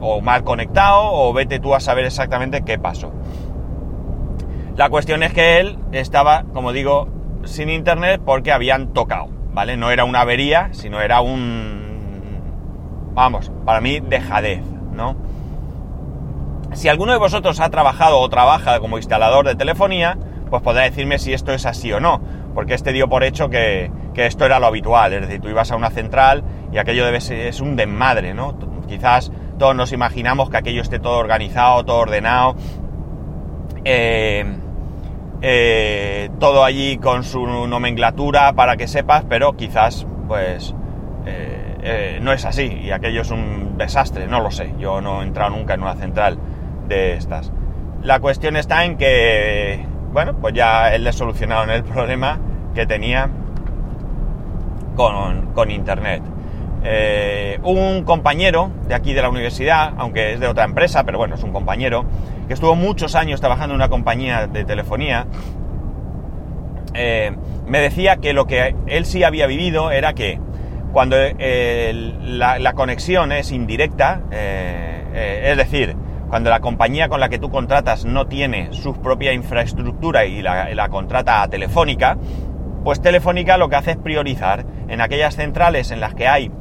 O 0.00 0.20
mal 0.20 0.44
conectado, 0.44 1.12
o 1.12 1.32
vete 1.32 1.58
tú 1.58 1.74
a 1.74 1.80
saber 1.80 2.04
exactamente 2.04 2.62
qué 2.62 2.78
pasó. 2.78 3.12
La 4.76 4.88
cuestión 4.88 5.24
es 5.24 5.32
que 5.32 5.58
él 5.58 5.76
estaba, 5.92 6.44
como 6.54 6.72
digo, 6.72 7.08
sin 7.44 7.68
internet 7.68 8.22
porque 8.24 8.52
habían 8.52 8.92
tocado, 8.94 9.28
¿vale? 9.52 9.76
No 9.76 9.90
era 9.90 10.04
una 10.04 10.20
avería, 10.20 10.68
sino 10.72 11.00
era 11.00 11.20
un... 11.20 11.80
Vamos, 13.12 13.50
para 13.66 13.80
mí, 13.80 14.00
dejadez, 14.00 14.62
¿no? 14.92 15.16
Si 16.72 16.88
alguno 16.88 17.12
de 17.12 17.18
vosotros 17.18 17.60
ha 17.60 17.70
trabajado 17.70 18.18
o 18.18 18.28
trabaja 18.28 18.78
como 18.80 18.96
instalador 18.96 19.46
de 19.46 19.54
telefonía, 19.54 20.18
pues 20.48 20.62
podrá 20.62 20.82
decirme 20.82 21.18
si 21.18 21.32
esto 21.32 21.52
es 21.52 21.66
así 21.66 21.92
o 21.92 22.00
no 22.00 22.20
porque 22.54 22.74
este 22.74 22.92
dio 22.92 23.08
por 23.08 23.24
hecho 23.24 23.48
que, 23.48 23.90
esto 24.14 24.44
era 24.44 24.60
lo 24.60 24.66
habitual, 24.66 25.14
es 25.14 25.22
decir, 25.22 25.40
tú 25.40 25.48
ibas 25.48 25.72
a 25.72 25.76
una 25.76 25.88
central 25.88 26.44
y 26.70 26.76
aquello 26.76 27.06
debe 27.06 27.22
ser, 27.22 27.46
es 27.46 27.62
un 27.62 27.74
desmadre, 27.74 28.34
¿no? 28.34 28.54
Quizás 28.86 29.32
todos 29.58 29.74
nos 29.74 29.92
imaginamos 29.92 30.50
que 30.50 30.58
aquello 30.58 30.82
esté 30.82 30.98
todo 30.98 31.16
organizado, 31.16 31.86
todo 31.86 32.00
ordenado, 32.00 32.54
eh, 33.82 34.44
eh, 35.40 36.28
todo 36.38 36.64
allí 36.64 36.98
con 36.98 37.24
su 37.24 37.46
nomenclatura 37.66 38.52
para 38.52 38.76
que 38.76 38.88
sepas, 38.88 39.24
pero 39.26 39.56
quizás, 39.56 40.06
pues, 40.28 40.74
eh, 41.24 42.18
no 42.20 42.34
es 42.34 42.44
así 42.44 42.64
y 42.64 42.90
aquello 42.90 43.22
es 43.22 43.30
un 43.30 43.78
desastre, 43.78 44.26
no 44.26 44.40
lo 44.40 44.50
sé, 44.50 44.74
yo 44.78 45.00
no 45.00 45.22
he 45.22 45.24
entrado 45.24 45.56
nunca 45.56 45.72
en 45.72 45.82
una 45.82 45.94
central 45.94 46.38
de 46.90 47.14
estas. 47.14 47.50
La 48.02 48.20
cuestión 48.20 48.56
está 48.56 48.84
en 48.84 48.98
que, 48.98 49.86
bueno, 50.12 50.36
pues 50.36 50.52
ya 50.52 50.94
él 50.94 51.04
le 51.04 51.12
solucionaron 51.12 51.70
el 51.70 51.84
problema 51.84 52.38
que 52.74 52.84
tenía 52.86 53.30
con, 54.94 55.70
Internet. 55.70 56.22
Eh, 56.82 57.58
un 57.62 58.04
compañero 58.04 58.70
de 58.88 58.94
aquí 58.94 59.12
de 59.12 59.22
la 59.22 59.28
universidad, 59.28 59.92
aunque 59.98 60.34
es 60.34 60.40
de 60.40 60.46
otra 60.46 60.64
empresa, 60.64 61.04
pero 61.04 61.18
bueno, 61.18 61.34
es 61.34 61.42
un 61.42 61.52
compañero, 61.52 62.04
que 62.48 62.54
estuvo 62.54 62.74
muchos 62.74 63.14
años 63.14 63.40
trabajando 63.40 63.74
en 63.74 63.80
una 63.80 63.88
compañía 63.88 64.46
de 64.46 64.64
telefonía, 64.64 65.26
eh, 66.94 67.32
me 67.66 67.80
decía 67.80 68.16
que 68.16 68.32
lo 68.32 68.46
que 68.46 68.74
él 68.86 69.04
sí 69.06 69.22
había 69.22 69.46
vivido 69.46 69.90
era 69.90 70.14
que 70.14 70.40
cuando 70.92 71.16
la, 71.38 72.58
la, 72.58 72.72
conexión 72.72 73.30
es 73.30 73.52
indirecta, 73.52 74.22
es 74.32 75.56
decir, 75.56 75.94
cuando 76.30 76.48
la 76.48 76.60
compañía 76.60 77.08
con 77.08 77.18
la 77.18 77.28
que 77.28 77.40
tú 77.40 77.50
contratas 77.50 78.04
no 78.04 78.28
tiene 78.28 78.72
su 78.72 78.94
propia 78.94 79.32
infraestructura 79.32 80.24
y 80.24 80.40
la, 80.40 80.88
contrata 80.88 81.42
a 81.42 81.48
Telefónica, 81.48 82.16
pues 82.84 83.02
Telefónica 83.02 83.58
lo 83.58 83.68
que 83.68 83.76
hace 83.76 83.90
es 83.90 83.96
priorizar 83.96 84.64
en 84.88 85.00
aquellas 85.00 85.34
centrales 85.34 85.90
en 85.90 86.00
las 86.00 86.14
que 86.14 86.28
hay 86.28 86.52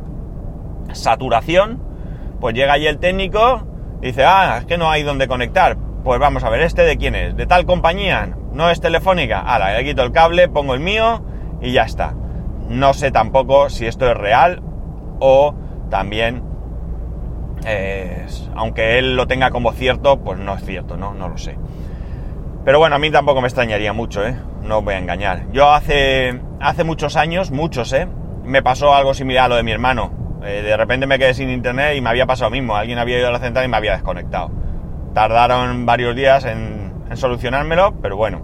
saturación, 0.91 1.81
pues 2.41 2.55
llega 2.55 2.73
allí 2.73 2.88
el 2.88 2.97
técnico 2.97 3.67
dice, 4.01 4.25
ah, 4.25 4.57
es 4.59 4.65
que 4.65 4.77
no 4.77 4.89
hay 4.89 5.03
donde 5.03 5.27
conectar. 5.27 5.77
Pues 6.03 6.19
vamos 6.19 6.43
a 6.43 6.49
ver, 6.49 6.61
¿este 6.61 6.81
de 6.83 6.97
quién 6.97 7.13
es? 7.13 7.35
¿De 7.35 7.45
tal 7.45 7.65
compañía? 7.65 8.35
¿No 8.51 8.71
es 8.71 8.81
telefónica? 8.81 9.39
Ahora, 9.39 9.77
le 9.77 9.83
quito 9.83 10.01
el 10.01 10.11
cable, 10.11 10.47
pongo 10.47 10.73
el 10.73 10.79
mío 10.79 11.23
y 11.61 11.73
ya 11.73 11.83
está. 11.83 12.15
No 12.69 12.93
sé 12.93 13.11
tampoco 13.11 13.69
si 13.69 13.85
esto 13.85 14.09
es 14.09 14.17
real 14.17 14.63
o 15.19 15.53
también 15.89 16.49
aunque 18.56 19.00
él 19.00 19.16
lo 19.16 19.28
tenga 19.28 19.51
como 19.51 19.72
cierto, 19.72 20.20
pues 20.20 20.39
no 20.39 20.56
es 20.56 20.63
cierto, 20.63 20.98
¿no? 20.98 21.13
No 21.13 21.30
lo 21.30 21.38
sé. 21.38 21.58
Pero 22.66 22.80
bueno, 22.80 22.96
a 22.96 23.00
mí 23.00 23.10
tampoco 23.10 23.42
me 23.42 23.48
extrañaría 23.48 23.94
mucho, 23.94 24.25
¿eh? 24.25 24.36
No 24.63 24.80
os 24.80 24.84
voy 24.84 24.94
a 24.94 24.98
engañar. 24.98 25.51
Yo 25.51 25.72
hace, 25.72 26.39
hace 26.60 26.84
muchos 26.84 27.16
años, 27.16 27.51
muchos, 27.51 27.94
¿eh? 27.94 28.08
Me 28.44 28.62
pasó 28.62 28.94
algo 28.94 29.13
similar 29.13 29.46
a 29.46 29.48
lo 29.50 29.56
de 29.56 29.63
mi 29.63 29.72
hermano. 29.72 30.12
Eh, 30.44 30.62
de 30.62 30.78
repente 30.78 31.08
me 31.08 31.18
quedé 31.18 31.34
sin 31.34 31.50
internet 31.50 31.96
y 31.98 32.01
me 32.01 32.10
había 32.10 32.25
pasado 32.25 32.50
lo 32.50 32.56
mismo. 32.56 32.75
Alguien 32.75 32.98
había 32.98 33.18
ido 33.18 33.28
a 33.28 33.32
la 33.32 33.39
central 33.39 33.66
y 33.66 33.70
me 33.70 33.78
había 33.78 33.94
desconectado. 33.94 34.51
Tardaron 35.13 35.86
varios 35.86 36.16
días 36.16 36.46
en, 36.46 36.94
solucionármelo, 37.13 37.96
pero 38.01 38.18
bueno. 38.18 38.42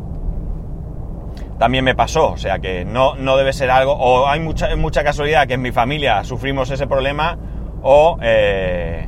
También 1.60 1.86
me 1.86 1.96
pasó, 1.96 2.32
o 2.32 2.38
sea 2.38 2.60
que 2.60 2.84
no, 2.84 3.16
no 3.16 3.38
debe 3.38 3.54
ser 3.54 3.72
algo, 3.72 3.94
o 3.94 4.28
hay 4.28 4.42
mucha, 4.42 4.76
mucha 4.76 5.04
casualidad 5.04 5.48
que 5.48 5.54
en 5.54 5.62
mi 5.62 5.72
familia 5.72 6.24
sufrimos 6.26 6.70
ese 6.70 6.86
problema, 6.86 7.38
o 7.88 8.18
eh, 8.20 9.08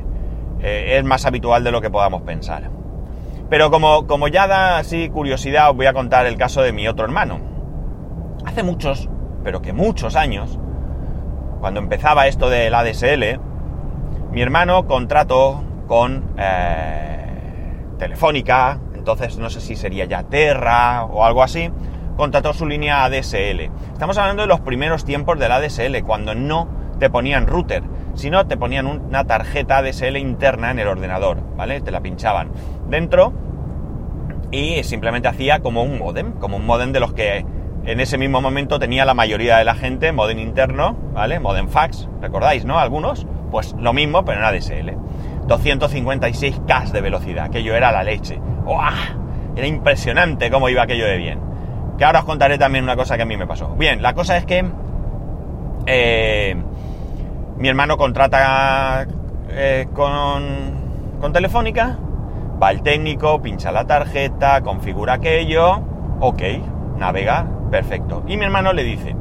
eh, 0.60 0.96
es 0.96 1.04
más 1.04 1.26
habitual 1.26 1.64
de 1.64 1.72
lo 1.72 1.80
que 1.80 1.90
podamos 1.90 2.22
pensar. 2.22 2.70
Pero 3.50 3.72
como, 3.72 4.06
como 4.06 4.28
ya 4.28 4.46
da 4.46 4.78
así 4.78 5.08
curiosidad, 5.08 5.70
os 5.70 5.76
voy 5.76 5.86
a 5.86 5.92
contar 5.92 6.26
el 6.26 6.36
caso 6.36 6.62
de 6.62 6.72
mi 6.72 6.86
otro 6.86 7.04
hermano. 7.04 7.40
Hace 8.46 8.62
muchos, 8.62 9.08
pero 9.42 9.60
que 9.62 9.72
muchos 9.72 10.14
años, 10.14 10.60
cuando 11.58 11.80
empezaba 11.80 12.28
esto 12.28 12.50
del 12.50 12.72
ADSL, 12.72 13.40
mi 14.30 14.42
hermano 14.42 14.86
contrató 14.86 15.64
con 15.88 16.34
eh, 16.38 17.82
Telefónica, 17.98 18.78
entonces 18.94 19.38
no 19.38 19.50
sé 19.50 19.60
si 19.60 19.74
sería 19.74 20.04
ya 20.04 20.22
Terra 20.22 21.04
o 21.04 21.24
algo 21.24 21.42
así, 21.42 21.68
contrató 22.16 22.52
su 22.54 22.64
línea 22.64 23.02
ADSL. 23.02 23.70
Estamos 23.92 24.18
hablando 24.18 24.42
de 24.42 24.48
los 24.48 24.60
primeros 24.60 25.04
tiempos 25.04 25.36
del 25.40 25.50
ADSL, 25.50 26.04
cuando 26.04 26.36
no 26.36 26.77
te 26.98 27.10
ponían 27.10 27.46
router, 27.46 27.82
sino 28.14 28.46
te 28.46 28.56
ponían 28.56 28.86
una 28.86 29.24
tarjeta 29.24 29.82
DSL 29.82 30.16
interna 30.16 30.70
en 30.70 30.78
el 30.78 30.88
ordenador, 30.88 31.38
¿vale? 31.56 31.80
Te 31.80 31.90
la 31.90 32.00
pinchaban 32.00 32.50
dentro 32.88 33.32
y 34.50 34.82
simplemente 34.84 35.28
hacía 35.28 35.60
como 35.60 35.82
un 35.82 35.98
modem, 35.98 36.32
como 36.32 36.56
un 36.56 36.66
modem 36.66 36.92
de 36.92 37.00
los 37.00 37.12
que 37.12 37.44
en 37.84 38.00
ese 38.00 38.18
mismo 38.18 38.40
momento 38.40 38.78
tenía 38.78 39.04
la 39.04 39.14
mayoría 39.14 39.58
de 39.58 39.64
la 39.64 39.74
gente, 39.74 40.12
modem 40.12 40.38
interno, 40.38 40.96
¿vale? 41.12 41.40
Modem 41.40 41.68
fax, 41.68 42.08
¿recordáis, 42.20 42.64
no? 42.64 42.78
Algunos, 42.78 43.26
pues 43.50 43.74
lo 43.78 43.92
mismo, 43.92 44.24
pero 44.24 44.40
en 44.40 44.44
ADSL. 44.44 44.90
256K 45.46 46.90
de 46.90 47.00
velocidad, 47.00 47.46
aquello 47.46 47.74
era 47.74 47.90
la 47.90 48.02
leche. 48.02 48.38
¡Uah! 48.66 48.92
Era 49.56 49.66
impresionante 49.66 50.50
cómo 50.50 50.68
iba 50.68 50.82
aquello 50.82 51.06
de 51.06 51.16
bien. 51.16 51.40
Que 51.96 52.04
ahora 52.04 52.20
os 52.20 52.24
contaré 52.26 52.58
también 52.58 52.84
una 52.84 52.96
cosa 52.96 53.16
que 53.16 53.22
a 53.22 53.26
mí 53.26 53.36
me 53.36 53.46
pasó. 53.46 53.70
Bien, 53.70 54.02
la 54.02 54.12
cosa 54.14 54.36
es 54.36 54.44
que 54.44 54.64
eh, 55.86 56.56
mi 57.58 57.68
hermano 57.68 57.96
contrata 57.96 59.06
eh, 59.50 59.88
con, 59.92 61.18
con 61.20 61.32
Telefónica, 61.32 61.98
va 62.62 62.70
el 62.70 62.82
técnico, 62.82 63.42
pincha 63.42 63.72
la 63.72 63.84
tarjeta, 63.84 64.60
configura 64.62 65.14
aquello, 65.14 65.80
ok, 66.20 66.42
navega, 66.96 67.46
perfecto. 67.70 68.22
Y 68.28 68.36
mi 68.36 68.44
hermano 68.44 68.72
le 68.72 68.84
dice, 68.84 69.16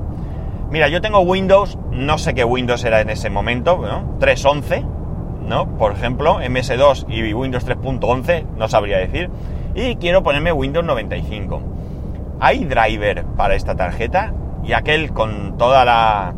mira, 0.69 0.87
yo 0.87 1.01
tengo 1.01 1.21
Windows, 1.21 1.79
no 1.91 2.19
sé 2.19 2.35
qué 2.35 2.43
Windows 2.43 2.83
era 2.85 3.01
en 3.01 3.09
ese 3.09 3.31
momento, 3.31 3.77
¿no? 3.77 4.19
3.11, 4.19 4.85
¿no? 5.47 5.77
Por 5.77 5.93
ejemplo, 5.93 6.39
MS2 6.39 7.05
y 7.09 7.33
Windows 7.33 7.65
3.11, 7.65 8.45
no 8.55 8.67
sabría 8.67 8.99
decir, 8.99 9.31
y 9.73 9.95
quiero 9.95 10.21
ponerme 10.21 10.51
Windows 10.51 10.85
95. 10.85 11.61
¿Hay 12.39 12.65
driver 12.65 13.25
para 13.35 13.55
esta 13.55 13.75
tarjeta? 13.75 14.31
Y 14.63 14.73
aquel 14.73 15.11
con 15.11 15.57
toda 15.57 15.85
la 15.85 16.35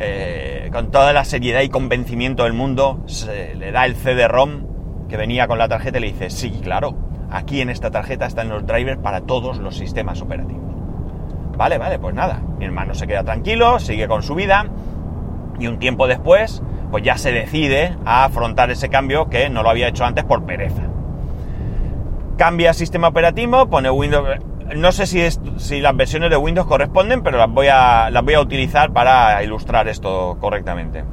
eh, 0.00 0.70
con 0.72 0.90
toda 0.90 1.12
la 1.12 1.24
seriedad 1.24 1.60
y 1.60 1.68
convencimiento 1.68 2.44
del 2.44 2.54
mundo, 2.54 3.02
se 3.06 3.54
le 3.54 3.70
da 3.70 3.84
el 3.84 3.94
CD-ROM 3.94 5.06
que 5.08 5.18
venía 5.18 5.46
con 5.46 5.58
la 5.58 5.68
tarjeta 5.68 5.98
y 5.98 6.00
le 6.00 6.06
dice, 6.08 6.30
sí, 6.30 6.50
claro, 6.62 6.94
aquí 7.30 7.60
en 7.60 7.68
esta 7.68 7.90
tarjeta 7.90 8.24
están 8.24 8.48
los 8.48 8.66
drivers 8.66 8.98
para 8.98 9.20
todos 9.20 9.58
los 9.58 9.76
sistemas 9.76 10.22
operativos. 10.22 10.62
Vale, 11.56 11.76
vale, 11.76 11.98
pues 11.98 12.14
nada, 12.14 12.40
mi 12.58 12.64
hermano 12.64 12.94
se 12.94 13.06
queda 13.06 13.22
tranquilo, 13.22 13.78
sigue 13.78 14.08
con 14.08 14.22
su 14.22 14.34
vida 14.34 14.64
y 15.58 15.66
un 15.66 15.78
tiempo 15.78 16.06
después, 16.06 16.62
pues 16.90 17.04
ya 17.04 17.18
se 17.18 17.32
decide 17.32 17.94
a 18.06 18.24
afrontar 18.24 18.70
ese 18.70 18.88
cambio 18.88 19.28
que 19.28 19.50
no 19.50 19.62
lo 19.62 19.68
había 19.68 19.88
hecho 19.88 20.06
antes 20.06 20.24
por 20.24 20.46
pereza. 20.46 20.82
Cambia 22.38 22.72
sistema 22.72 23.08
operativo, 23.08 23.66
pone 23.68 23.90
Windows 23.90 24.26
no 24.76 24.92
sé 24.92 25.06
si, 25.06 25.80
las 25.80 25.96
versiones 25.96 26.30
de 26.30 26.36
Windows 26.36 26.66
corresponden, 26.66 27.22
pero 27.22 27.38
las 27.38 27.50
voy, 27.50 27.68
a, 27.68 28.10
las 28.10 28.22
voy 28.24 28.34
a 28.34 28.40
utilizar 28.40 28.92
para 28.92 29.42
ilustrar 29.42 29.88
esto 29.88 30.36
correctamente. 30.40 31.04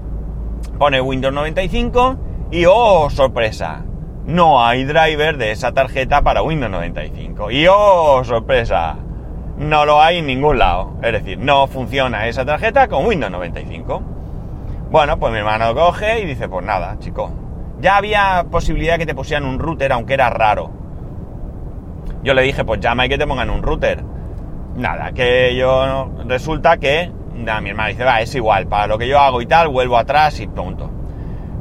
Pone 0.77 1.01
Windows 1.01 1.33
95 1.33 2.17
y 2.51 2.65
¡oh, 2.65 3.09
sorpresa! 3.09 3.83
No 4.25 4.65
hay 4.65 4.83
driver 4.83 5.37
de 5.37 5.51
esa 5.51 5.71
tarjeta 5.71 6.21
para 6.21 6.41
Windows 6.41 6.71
95. 6.71 7.51
Y 7.51 7.67
¡oh, 7.67 8.23
sorpresa! 8.23 8.95
No 9.57 9.85
lo 9.85 10.01
hay 10.01 10.19
en 10.19 10.27
ningún 10.27 10.59
lado. 10.59 10.97
Es 11.01 11.13
decir, 11.13 11.39
no 11.39 11.67
funciona 11.67 12.27
esa 12.27 12.45
tarjeta 12.45 12.87
con 12.87 13.05
Windows 13.05 13.31
95. 13.31 14.03
Bueno, 14.91 15.17
pues 15.17 15.31
mi 15.33 15.39
hermano 15.39 15.73
coge 15.73 16.21
y 16.21 16.25
dice, 16.25 16.47
pues 16.47 16.65
nada, 16.65 16.97
chico. 16.99 17.31
Ya 17.79 17.97
había 17.97 18.45
posibilidad 18.51 18.97
que 18.97 19.05
te 19.05 19.15
pusieran 19.15 19.45
un 19.45 19.59
router, 19.59 19.91
aunque 19.91 20.13
era 20.13 20.29
raro 20.29 20.86
yo 22.23 22.33
le 22.33 22.41
dije, 22.41 22.65
pues 22.65 22.79
llama 22.79 23.05
y 23.05 23.09
que 23.09 23.17
te 23.17 23.27
pongan 23.27 23.49
un 23.49 23.61
router. 23.61 24.03
Nada, 24.75 25.11
que 25.11 25.55
yo 25.55 26.11
resulta 26.25 26.77
que 26.77 27.11
mi 27.33 27.69
hermano 27.69 27.89
dice, 27.89 28.03
va, 28.03 28.21
es 28.21 28.33
igual, 28.35 28.67
para 28.67 28.87
lo 28.87 28.97
que 28.97 29.07
yo 29.07 29.19
hago 29.19 29.41
y 29.41 29.45
tal, 29.45 29.67
vuelvo 29.69 29.97
atrás 29.97 30.39
y 30.39 30.47
punto. 30.47 30.89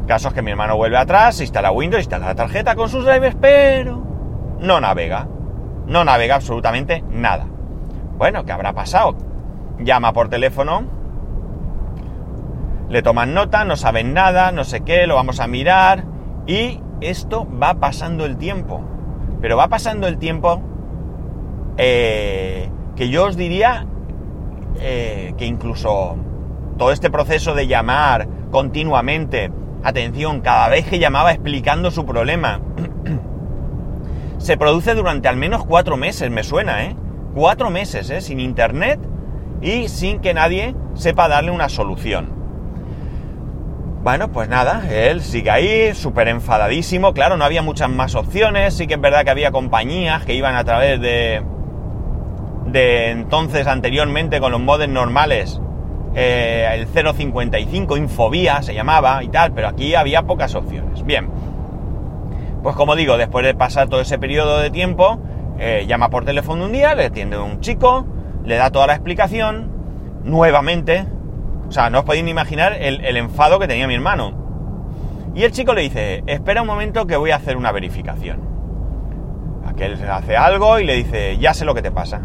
Caso 0.06 0.28
es 0.28 0.34
que 0.34 0.42
mi 0.42 0.50
hermano 0.50 0.76
vuelve 0.76 0.96
atrás, 0.96 1.40
instala 1.40 1.72
Windows, 1.72 2.02
instala 2.02 2.26
la 2.26 2.34
tarjeta 2.34 2.74
con 2.74 2.88
sus 2.88 3.04
drivers, 3.04 3.36
pero 3.40 4.02
no 4.60 4.80
navega. 4.80 5.26
No 5.86 6.04
navega 6.04 6.36
absolutamente 6.36 7.04
nada. 7.10 7.46
Bueno, 8.16 8.44
¿qué 8.44 8.52
habrá 8.52 8.72
pasado? 8.72 9.16
Llama 9.78 10.12
por 10.12 10.28
teléfono, 10.28 10.84
le 12.88 13.02
toman 13.02 13.34
nota, 13.34 13.64
no 13.64 13.76
saben 13.76 14.14
nada, 14.14 14.52
no 14.52 14.64
sé 14.64 14.82
qué, 14.82 15.06
lo 15.06 15.16
vamos 15.16 15.40
a 15.40 15.46
mirar 15.46 16.04
y 16.46 16.80
esto 17.00 17.46
va 17.62 17.74
pasando 17.74 18.24
el 18.24 18.36
tiempo. 18.36 18.82
Pero 19.40 19.56
va 19.56 19.68
pasando 19.68 20.06
el 20.06 20.18
tiempo 20.18 20.62
eh, 21.76 22.70
que 22.94 23.08
yo 23.08 23.26
os 23.26 23.36
diría 23.36 23.86
eh, 24.80 25.34
que 25.36 25.46
incluso 25.46 26.16
todo 26.78 26.92
este 26.92 27.10
proceso 27.10 27.54
de 27.54 27.66
llamar 27.66 28.28
continuamente, 28.50 29.50
atención, 29.82 30.40
cada 30.40 30.68
vez 30.68 30.86
que 30.86 30.98
llamaba 30.98 31.32
explicando 31.32 31.90
su 31.90 32.04
problema, 32.04 32.60
se 34.38 34.56
produce 34.56 34.94
durante 34.94 35.28
al 35.28 35.36
menos 35.36 35.64
cuatro 35.64 35.96
meses, 35.96 36.30
me 36.30 36.42
suena, 36.42 36.84
¿eh? 36.84 36.96
Cuatro 37.34 37.70
meses, 37.70 38.08
¿eh? 38.10 38.20
Sin 38.20 38.40
internet 38.40 39.00
y 39.60 39.88
sin 39.88 40.20
que 40.20 40.34
nadie 40.34 40.74
sepa 40.94 41.28
darle 41.28 41.50
una 41.50 41.68
solución. 41.68 42.35
Bueno, 44.06 44.28
pues 44.28 44.48
nada, 44.48 44.84
él 44.88 45.20
sigue 45.20 45.50
ahí, 45.50 45.92
súper 45.92 46.28
enfadadísimo. 46.28 47.12
Claro, 47.12 47.36
no 47.36 47.44
había 47.44 47.60
muchas 47.60 47.90
más 47.90 48.14
opciones. 48.14 48.74
Sí 48.74 48.86
que 48.86 48.94
es 48.94 49.00
verdad 49.00 49.24
que 49.24 49.30
había 49.30 49.50
compañías 49.50 50.24
que 50.24 50.32
iban 50.32 50.54
a 50.54 50.62
través 50.62 51.00
de. 51.00 51.42
de 52.66 53.10
entonces, 53.10 53.66
anteriormente, 53.66 54.38
con 54.38 54.52
los 54.52 54.60
modems 54.60 54.94
normales. 54.94 55.60
Eh, 56.14 56.68
el 56.72 56.86
055 56.86 57.96
Infobía 57.96 58.62
se 58.62 58.74
llamaba 58.74 59.24
y 59.24 59.28
tal, 59.28 59.50
pero 59.50 59.66
aquí 59.66 59.96
había 59.96 60.22
pocas 60.22 60.54
opciones. 60.54 61.04
Bien, 61.04 61.28
pues 62.62 62.76
como 62.76 62.94
digo, 62.94 63.18
después 63.18 63.44
de 63.44 63.54
pasar 63.54 63.88
todo 63.88 64.00
ese 64.02 64.20
periodo 64.20 64.60
de 64.60 64.70
tiempo, 64.70 65.18
eh, 65.58 65.84
llama 65.88 66.10
por 66.10 66.24
teléfono 66.24 66.66
un 66.66 66.70
día, 66.70 66.94
le 66.94 67.06
atiende 67.06 67.38
un 67.38 67.58
chico, 67.58 68.06
le 68.44 68.54
da 68.54 68.70
toda 68.70 68.86
la 68.86 68.92
explicación, 68.92 69.68
nuevamente 70.22 71.06
o 71.68 71.72
sea, 71.72 71.90
no 71.90 72.00
os 72.00 72.04
podéis 72.04 72.24
ni 72.24 72.30
imaginar 72.30 72.74
el, 72.74 73.16
enfado 73.16 73.58
que 73.58 73.68
tenía 73.68 73.86
mi 73.86 73.94
hermano. 73.94 74.46
Y 75.34 75.42
el 75.42 75.52
chico 75.52 75.74
le 75.74 75.82
dice, 75.82 76.22
espera 76.26 76.62
un 76.62 76.66
momento 76.66 77.06
que 77.06 77.16
voy 77.16 77.30
a 77.30 77.36
hacer 77.36 77.56
una 77.56 77.72
verificación. 77.72 78.40
Aquel 79.66 79.98
hace 80.08 80.36
algo 80.36 80.78
y 80.78 80.84
le 80.84 80.94
dice, 80.94 81.36
ya 81.38 81.52
sé 81.52 81.64
lo 81.64 81.74
que 81.74 81.82
te 81.82 81.90
pasa. 81.90 82.22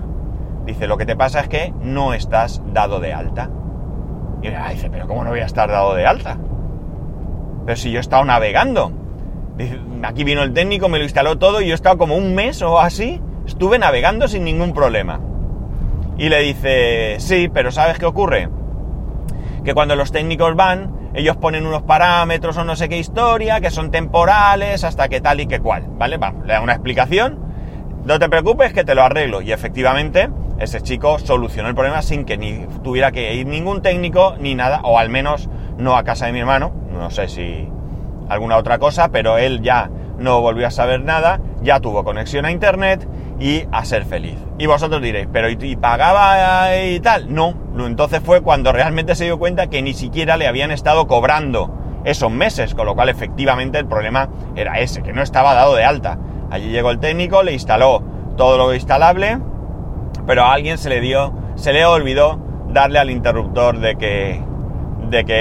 Dice, 0.65 0.87
lo 0.87 0.97
que 0.97 1.05
te 1.05 1.15
pasa 1.15 1.41
es 1.41 1.49
que 1.49 1.73
no 1.81 2.13
estás 2.13 2.61
dado 2.71 2.99
de 2.99 3.13
alta. 3.13 3.49
Y 4.41 4.49
dice, 4.73 4.89
pero 4.89 5.07
¿cómo 5.07 5.23
no 5.23 5.31
voy 5.31 5.39
a 5.39 5.45
estar 5.45 5.69
dado 5.69 5.95
de 5.95 6.05
alta? 6.05 6.37
Pero 7.65 7.77
si 7.77 7.91
yo 7.91 7.97
he 7.97 8.01
estado 8.01 8.23
navegando. 8.23 8.91
Dice, 9.57 9.79
aquí 10.03 10.23
vino 10.23 10.43
el 10.43 10.53
técnico, 10.53 10.87
me 10.87 10.97
lo 10.97 11.03
instaló 11.03 11.37
todo 11.37 11.61
y 11.61 11.67
yo 11.67 11.73
he 11.73 11.75
estado 11.75 11.97
como 11.97 12.15
un 12.15 12.33
mes 12.33 12.61
o 12.61 12.79
así, 12.79 13.21
estuve 13.45 13.77
navegando 13.77 14.27
sin 14.27 14.43
ningún 14.43 14.73
problema. 14.73 15.19
Y 16.17 16.29
le 16.29 16.39
dice, 16.41 17.15
sí, 17.19 17.49
pero 17.53 17.71
¿sabes 17.71 17.99
qué 17.99 18.05
ocurre? 18.05 18.49
Que 19.63 19.73
cuando 19.73 19.95
los 19.95 20.11
técnicos 20.11 20.55
van, 20.55 21.11
ellos 21.13 21.37
ponen 21.37 21.65
unos 21.65 21.83
parámetros 21.83 22.57
o 22.57 22.63
no 22.63 22.75
sé 22.75 22.89
qué 22.89 22.97
historia, 22.97 23.61
que 23.61 23.69
son 23.69 23.91
temporales, 23.91 24.83
hasta 24.83 25.09
que 25.09 25.21
tal 25.21 25.39
y 25.39 25.47
que 25.47 25.59
cual, 25.59 25.85
¿vale? 25.97 26.17
Vamos, 26.17 26.45
le 26.45 26.53
da 26.53 26.61
una 26.61 26.73
explicación, 26.73 27.39
no 28.05 28.17
te 28.17 28.29
preocupes 28.29 28.73
que 28.73 28.83
te 28.83 28.95
lo 28.95 29.03
arreglo. 29.03 29.41
Y 29.41 29.51
efectivamente, 29.51 30.29
ese 30.59 30.81
chico 30.81 31.19
solucionó 31.19 31.69
el 31.69 31.75
problema 31.75 32.01
sin 32.01 32.25
que 32.25 32.37
ni 32.37 32.65
tuviera 32.83 33.11
que 33.11 33.33
ir 33.35 33.45
ningún 33.45 33.81
técnico 33.81 34.35
ni 34.39 34.55
nada, 34.55 34.81
o 34.83 34.97
al 34.97 35.09
menos 35.09 35.49
no 35.77 35.95
a 35.95 36.03
casa 36.03 36.25
de 36.25 36.33
mi 36.33 36.39
hermano, 36.39 36.71
no 36.91 37.09
sé 37.09 37.27
si 37.27 37.67
alguna 38.29 38.57
otra 38.57 38.79
cosa, 38.79 39.09
pero 39.09 39.37
él 39.37 39.61
ya 39.61 39.89
no 40.17 40.41
volvió 40.41 40.67
a 40.67 40.71
saber 40.71 41.01
nada, 41.01 41.41
ya 41.61 41.79
tuvo 41.79 42.03
conexión 42.03 42.45
a 42.45 42.51
internet 42.51 43.07
y 43.41 43.65
a 43.71 43.83
ser 43.85 44.05
feliz. 44.05 44.37
Y 44.59 44.67
vosotros 44.67 45.01
diréis, 45.01 45.27
pero 45.33 45.49
¿y, 45.49 45.75
pagaba 45.75 46.77
y 46.77 46.99
tal? 46.99 47.33
No, 47.33 47.55
entonces 47.79 48.21
fue 48.23 48.41
cuando 48.41 48.71
realmente 48.71 49.15
se 49.15 49.25
dio 49.25 49.39
cuenta 49.39 49.67
que 49.67 49.81
ni 49.81 49.95
siquiera 49.95 50.37
le 50.37 50.47
habían 50.47 50.69
estado 50.69 51.07
cobrando 51.07 51.75
esos 52.05 52.29
meses, 52.29 52.75
con 52.75 52.85
lo 52.85 52.93
cual 52.93 53.09
efectivamente 53.09 53.79
el 53.79 53.87
problema 53.87 54.29
era 54.55 54.79
ese, 54.79 55.01
que 55.01 55.11
no 55.11 55.23
estaba 55.23 55.55
dado 55.55 55.75
de 55.75 55.83
alta. 55.83 56.19
Allí 56.51 56.69
llegó 56.69 56.91
el 56.91 56.99
técnico, 56.99 57.41
le 57.41 57.53
instaló 57.53 58.03
todo 58.37 58.59
lo 58.59 58.75
instalable, 58.75 59.39
pero 60.27 60.43
a 60.43 60.53
alguien 60.53 60.77
se 60.77 60.89
le 60.89 61.01
dio, 61.01 61.33
se 61.55 61.73
le 61.73 61.83
olvidó 61.83 62.39
darle 62.69 62.99
al 62.99 63.09
interruptor 63.09 63.79
de 63.79 63.95
que, 63.95 64.39
de 65.09 65.25
que 65.25 65.33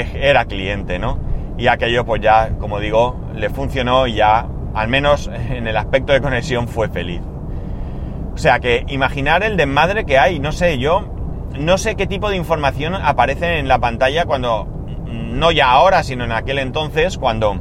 eh, 0.00 0.08
era 0.20 0.44
cliente, 0.44 0.98
¿no? 0.98 1.18
Y 1.56 1.68
aquello 1.68 2.04
pues 2.04 2.20
ya, 2.20 2.50
como 2.58 2.78
digo, 2.78 3.16
le 3.34 3.48
funcionó 3.48 4.06
y 4.06 4.16
ya, 4.16 4.46
al 4.76 4.88
menos 4.88 5.28
en 5.28 5.66
el 5.66 5.76
aspecto 5.76 6.12
de 6.12 6.20
conexión, 6.20 6.68
fue 6.68 6.88
feliz. 6.88 7.22
O 8.34 8.38
sea 8.38 8.60
que 8.60 8.84
imaginar 8.88 9.42
el 9.42 9.56
desmadre 9.56 10.04
que 10.04 10.18
hay, 10.18 10.38
no 10.38 10.52
sé, 10.52 10.78
yo 10.78 11.16
no 11.58 11.78
sé 11.78 11.96
qué 11.96 12.06
tipo 12.06 12.28
de 12.28 12.36
información 12.36 12.94
aparece 12.94 13.58
en 13.58 13.68
la 13.68 13.78
pantalla 13.78 14.26
cuando, 14.26 14.66
no 15.06 15.50
ya 15.50 15.70
ahora, 15.70 16.02
sino 16.02 16.24
en 16.24 16.32
aquel 16.32 16.58
entonces, 16.58 17.16
cuando 17.16 17.56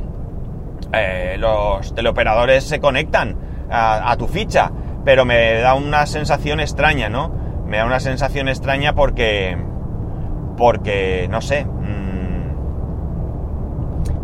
eh, 0.91 1.37
los 1.39 1.95
teleoperadores 1.95 2.65
se 2.65 2.81
conectan 2.81 3.37
a, 3.71 4.13
tu 4.17 4.27
ficha, 4.27 4.69
pero 5.05 5.23
me 5.23 5.53
da 5.61 5.73
una 5.73 6.05
sensación 6.07 6.59
extraña, 6.59 7.07
¿no? 7.07 7.33
Me 7.65 7.77
da 7.77 7.85
una 7.85 8.01
sensación 8.01 8.49
extraña 8.49 8.93
porque, 8.93 9.57
porque, 10.57 11.27
no 11.31 11.39
sé, 11.41 11.65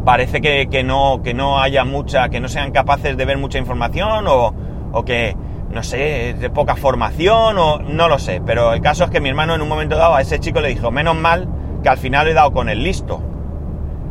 parece 0.05 0.41
que, 0.41 0.83
no, 0.83 1.21
que 1.23 1.33
no 1.33 1.59
haya 1.59 1.85
mucha, 1.85 2.29
que 2.29 2.39
no 2.39 2.47
sean 2.47 2.71
capaces 2.71 3.17
de 3.17 3.25
ver 3.25 3.37
mucha 3.37 3.57
información 3.57 4.25
o, 4.27 4.53
o 4.91 5.05
que 5.05 5.35
no 5.71 5.83
sé, 5.83 6.35
de 6.37 6.49
poca 6.49 6.75
formación 6.75 7.57
o 7.57 7.79
no 7.79 8.09
lo 8.09 8.19
sé, 8.19 8.41
pero 8.45 8.73
el 8.73 8.81
caso 8.81 9.05
es 9.05 9.09
que 9.09 9.21
mi 9.21 9.29
hermano 9.29 9.55
en 9.55 9.61
un 9.61 9.69
momento 9.69 9.95
dado 9.95 10.15
a 10.15 10.21
ese 10.21 10.39
chico 10.39 10.59
le 10.59 10.69
dijo, 10.69 10.91
menos 10.91 11.15
mal 11.15 11.47
que 11.81 11.89
al 11.89 11.97
final 11.97 12.27
he 12.27 12.33
dado 12.33 12.51
con 12.51 12.69
el 12.69 12.83
listo. 12.83 13.21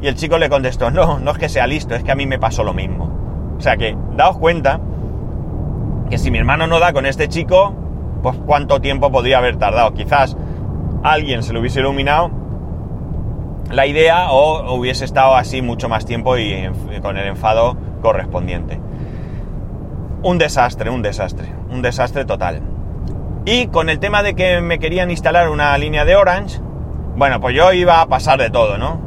Y 0.00 0.06
el 0.06 0.14
chico 0.14 0.38
le 0.38 0.48
contestó, 0.48 0.90
no, 0.90 1.18
no 1.18 1.30
es 1.30 1.38
que 1.38 1.48
sea 1.48 1.66
listo, 1.66 1.94
es 1.94 2.02
que 2.02 2.10
a 2.10 2.14
mí 2.14 2.26
me 2.26 2.38
pasó 2.38 2.64
lo 2.64 2.72
mismo. 2.72 3.54
O 3.58 3.60
sea 3.60 3.76
que, 3.76 3.94
daos 4.16 4.38
cuenta 4.38 4.80
que 6.08 6.16
si 6.16 6.30
mi 6.30 6.38
hermano 6.38 6.66
no 6.66 6.80
da 6.80 6.94
con 6.94 7.04
este 7.04 7.28
chico, 7.28 7.74
pues 8.22 8.36
cuánto 8.46 8.80
tiempo 8.80 9.12
podría 9.12 9.38
haber 9.38 9.56
tardado. 9.56 9.92
Quizás 9.92 10.36
alguien 11.02 11.42
se 11.42 11.52
lo 11.52 11.60
hubiese 11.60 11.80
iluminado 11.80 12.30
la 13.70 13.86
idea 13.86 14.32
o 14.32 14.74
hubiese 14.74 15.04
estado 15.04 15.36
así 15.36 15.62
mucho 15.62 15.88
más 15.88 16.04
tiempo 16.04 16.36
y 16.36 16.68
con 17.02 17.16
el 17.16 17.26
enfado 17.26 17.76
correspondiente. 18.02 18.80
Un 20.22 20.38
desastre, 20.38 20.90
un 20.90 21.02
desastre, 21.02 21.48
un 21.70 21.80
desastre 21.82 22.24
total. 22.24 22.60
Y 23.46 23.68
con 23.68 23.88
el 23.88 23.98
tema 23.98 24.22
de 24.22 24.34
que 24.34 24.60
me 24.60 24.78
querían 24.78 25.10
instalar 25.10 25.48
una 25.48 25.76
línea 25.78 26.04
de 26.04 26.16
Orange, 26.16 26.60
bueno, 27.16 27.40
pues 27.40 27.54
yo 27.54 27.72
iba 27.72 28.00
a 28.00 28.06
pasar 28.06 28.38
de 28.38 28.50
todo, 28.50 28.76
¿no? 28.76 29.00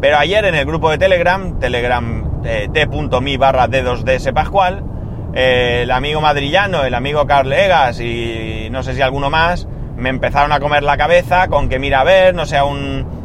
Pero 0.00 0.18
ayer 0.18 0.44
en 0.44 0.54
el 0.54 0.64
grupo 0.64 0.90
de 0.90 0.98
Telegram, 0.98 1.58
telegram 1.58 2.42
eh, 2.44 2.68
t.me 2.72 3.36
barra 3.36 3.68
d2ds 3.68 4.32
pascual, 4.32 4.84
eh, 5.34 5.80
el 5.82 5.90
amigo 5.90 6.20
madrillano, 6.20 6.84
el 6.84 6.94
amigo 6.94 7.26
Carlegas 7.26 8.00
y 8.00 8.68
no 8.70 8.82
sé 8.82 8.94
si 8.94 9.02
alguno 9.02 9.28
más, 9.28 9.68
me 9.96 10.08
empezaron 10.08 10.52
a 10.52 10.60
comer 10.60 10.82
la 10.82 10.96
cabeza 10.96 11.48
con 11.48 11.68
que 11.68 11.78
mira 11.78 12.00
a 12.00 12.04
ver, 12.04 12.34
no 12.34 12.46
sea 12.46 12.64
un, 12.64 13.17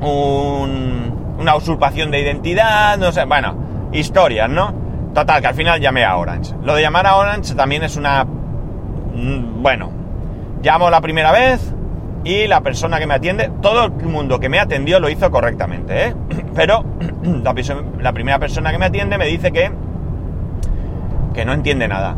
un 0.00 1.10
una 1.40 1.56
usurpación 1.56 2.10
de 2.10 2.20
identidad, 2.20 2.98
no 2.98 3.10
sé, 3.12 3.24
bueno, 3.24 3.56
historias, 3.92 4.48
¿no? 4.48 4.74
Total, 5.14 5.40
que 5.40 5.48
al 5.48 5.54
final 5.54 5.80
llamé 5.80 6.04
a 6.04 6.16
Orange. 6.16 6.54
Lo 6.62 6.74
de 6.74 6.82
llamar 6.82 7.06
a 7.06 7.16
Orange 7.16 7.54
también 7.54 7.82
es 7.82 7.96
una... 7.96 8.24
Mm, 8.24 9.62
bueno, 9.62 9.90
llamo 10.62 10.90
la 10.90 11.00
primera 11.00 11.32
vez 11.32 11.74
y 12.24 12.46
la 12.46 12.60
persona 12.60 12.98
que 12.98 13.06
me 13.06 13.14
atiende, 13.14 13.50
todo 13.62 13.86
el 13.86 14.06
mundo 14.06 14.38
que 14.38 14.50
me 14.50 14.60
atendió 14.60 15.00
lo 15.00 15.08
hizo 15.08 15.30
correctamente, 15.30 16.08
¿eh? 16.08 16.14
Pero 16.54 16.84
la, 18.00 18.12
primera 18.12 18.38
persona 18.38 18.70
que 18.70 18.78
me 18.78 18.86
atiende 18.86 19.16
me 19.16 19.26
dice 19.26 19.50
que... 19.50 19.72
que 21.32 21.44
no 21.46 21.54
entiende 21.54 21.88
nada. 21.88 22.14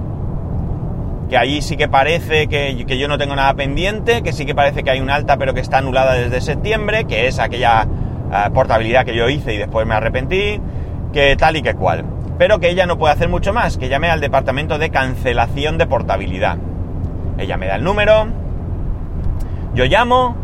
Que 1.33 1.39
allí 1.39 1.63
sí 1.63 1.79
que 1.79 1.89
parece 1.89 2.47
que, 2.47 2.85
que 2.87 2.99
yo 2.99 3.09
no 3.09 3.17
tengo 3.17 3.35
nada 3.35 3.55
pendiente, 3.55 4.21
que 4.21 4.35
sí 4.35 4.45
que 4.45 4.55
parece 4.55 4.83
que 4.83 4.91
hay 4.91 5.01
un 5.01 5.09
alta 5.09 5.39
pero 5.39 5.55
que 5.55 5.61
está 5.61 5.79
anulada 5.79 6.13
desde 6.13 6.43
septiembre, 6.43 7.07
que 7.07 7.27
es 7.27 7.39
aquella 7.39 7.87
eh, 8.31 8.51
portabilidad 8.53 9.07
que 9.07 9.17
yo 9.17 9.27
hice 9.31 9.55
y 9.55 9.57
después 9.57 9.87
me 9.87 9.95
arrepentí, 9.95 10.61
que 11.11 11.35
tal 11.37 11.57
y 11.57 11.63
que 11.63 11.73
cual 11.73 12.05
pero 12.37 12.61
que 12.61 12.69
ella 12.69 12.85
no 12.85 12.99
puede 12.99 13.15
hacer 13.15 13.31
mucho 13.31 13.55
más, 13.55 13.79
que 13.79 13.89
llame 13.89 14.11
al 14.11 14.21
departamento 14.21 14.77
de 14.77 14.91
cancelación 14.91 15.79
de 15.79 15.87
portabilidad. 15.87 16.59
Ella 17.39 17.57
me 17.57 17.67
da 17.67 17.77
el 17.77 17.85
número, 17.85 18.27
yo 19.75 19.87
llamo, 19.87 20.37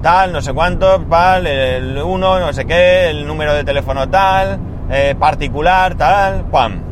tal, 0.00 0.32
no 0.32 0.40
sé 0.40 0.54
cuánto, 0.54 1.02
tal, 1.02 1.46
el 1.46 1.98
uno, 1.98 2.40
no 2.40 2.50
sé 2.54 2.64
qué, 2.64 3.10
el 3.10 3.26
número 3.26 3.52
de 3.52 3.64
teléfono 3.64 4.08
tal, 4.08 4.58
eh, 4.90 5.14
particular, 5.18 5.96
tal, 5.96 6.46
pam. 6.46 6.89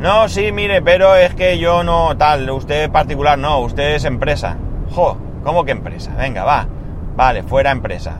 No, 0.00 0.30
sí, 0.30 0.50
mire, 0.50 0.80
pero 0.80 1.14
es 1.14 1.34
que 1.34 1.58
yo 1.58 1.84
no, 1.84 2.16
tal, 2.16 2.48
usted 2.48 2.90
particular 2.90 3.38
no, 3.38 3.58
usted 3.60 3.96
es 3.96 4.06
empresa. 4.06 4.56
Jo, 4.94 5.18
¿cómo 5.44 5.62
que 5.66 5.72
empresa? 5.72 6.14
Venga, 6.16 6.42
va. 6.42 6.66
Vale, 7.14 7.42
fuera 7.42 7.70
empresa. 7.70 8.16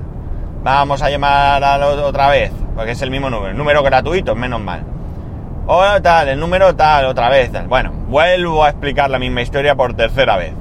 Vamos 0.63 1.01
a 1.01 1.09
llamar 1.09 1.63
otra 1.83 2.29
vez, 2.29 2.53
porque 2.75 2.91
es 2.91 3.01
el 3.01 3.11
mismo 3.11 3.31
número. 3.31 3.55
Número 3.55 3.83
gratuito, 3.83 4.37
menos 4.37 4.61
mal. 4.61 4.85
Hola, 5.67 6.03
tal, 6.03 6.29
el 6.29 6.39
número 6.39 6.77
tal, 6.77 7.07
otra 7.07 7.31
vez. 7.31 7.51
Bueno, 7.67 7.93
vuelvo 8.09 8.63
a 8.63 8.69
explicar 8.69 9.09
la 9.09 9.19
misma 9.19 9.41
historia 9.41 9.75
por 9.75 9.95
tercera 9.95 10.37
vez. 10.37 10.53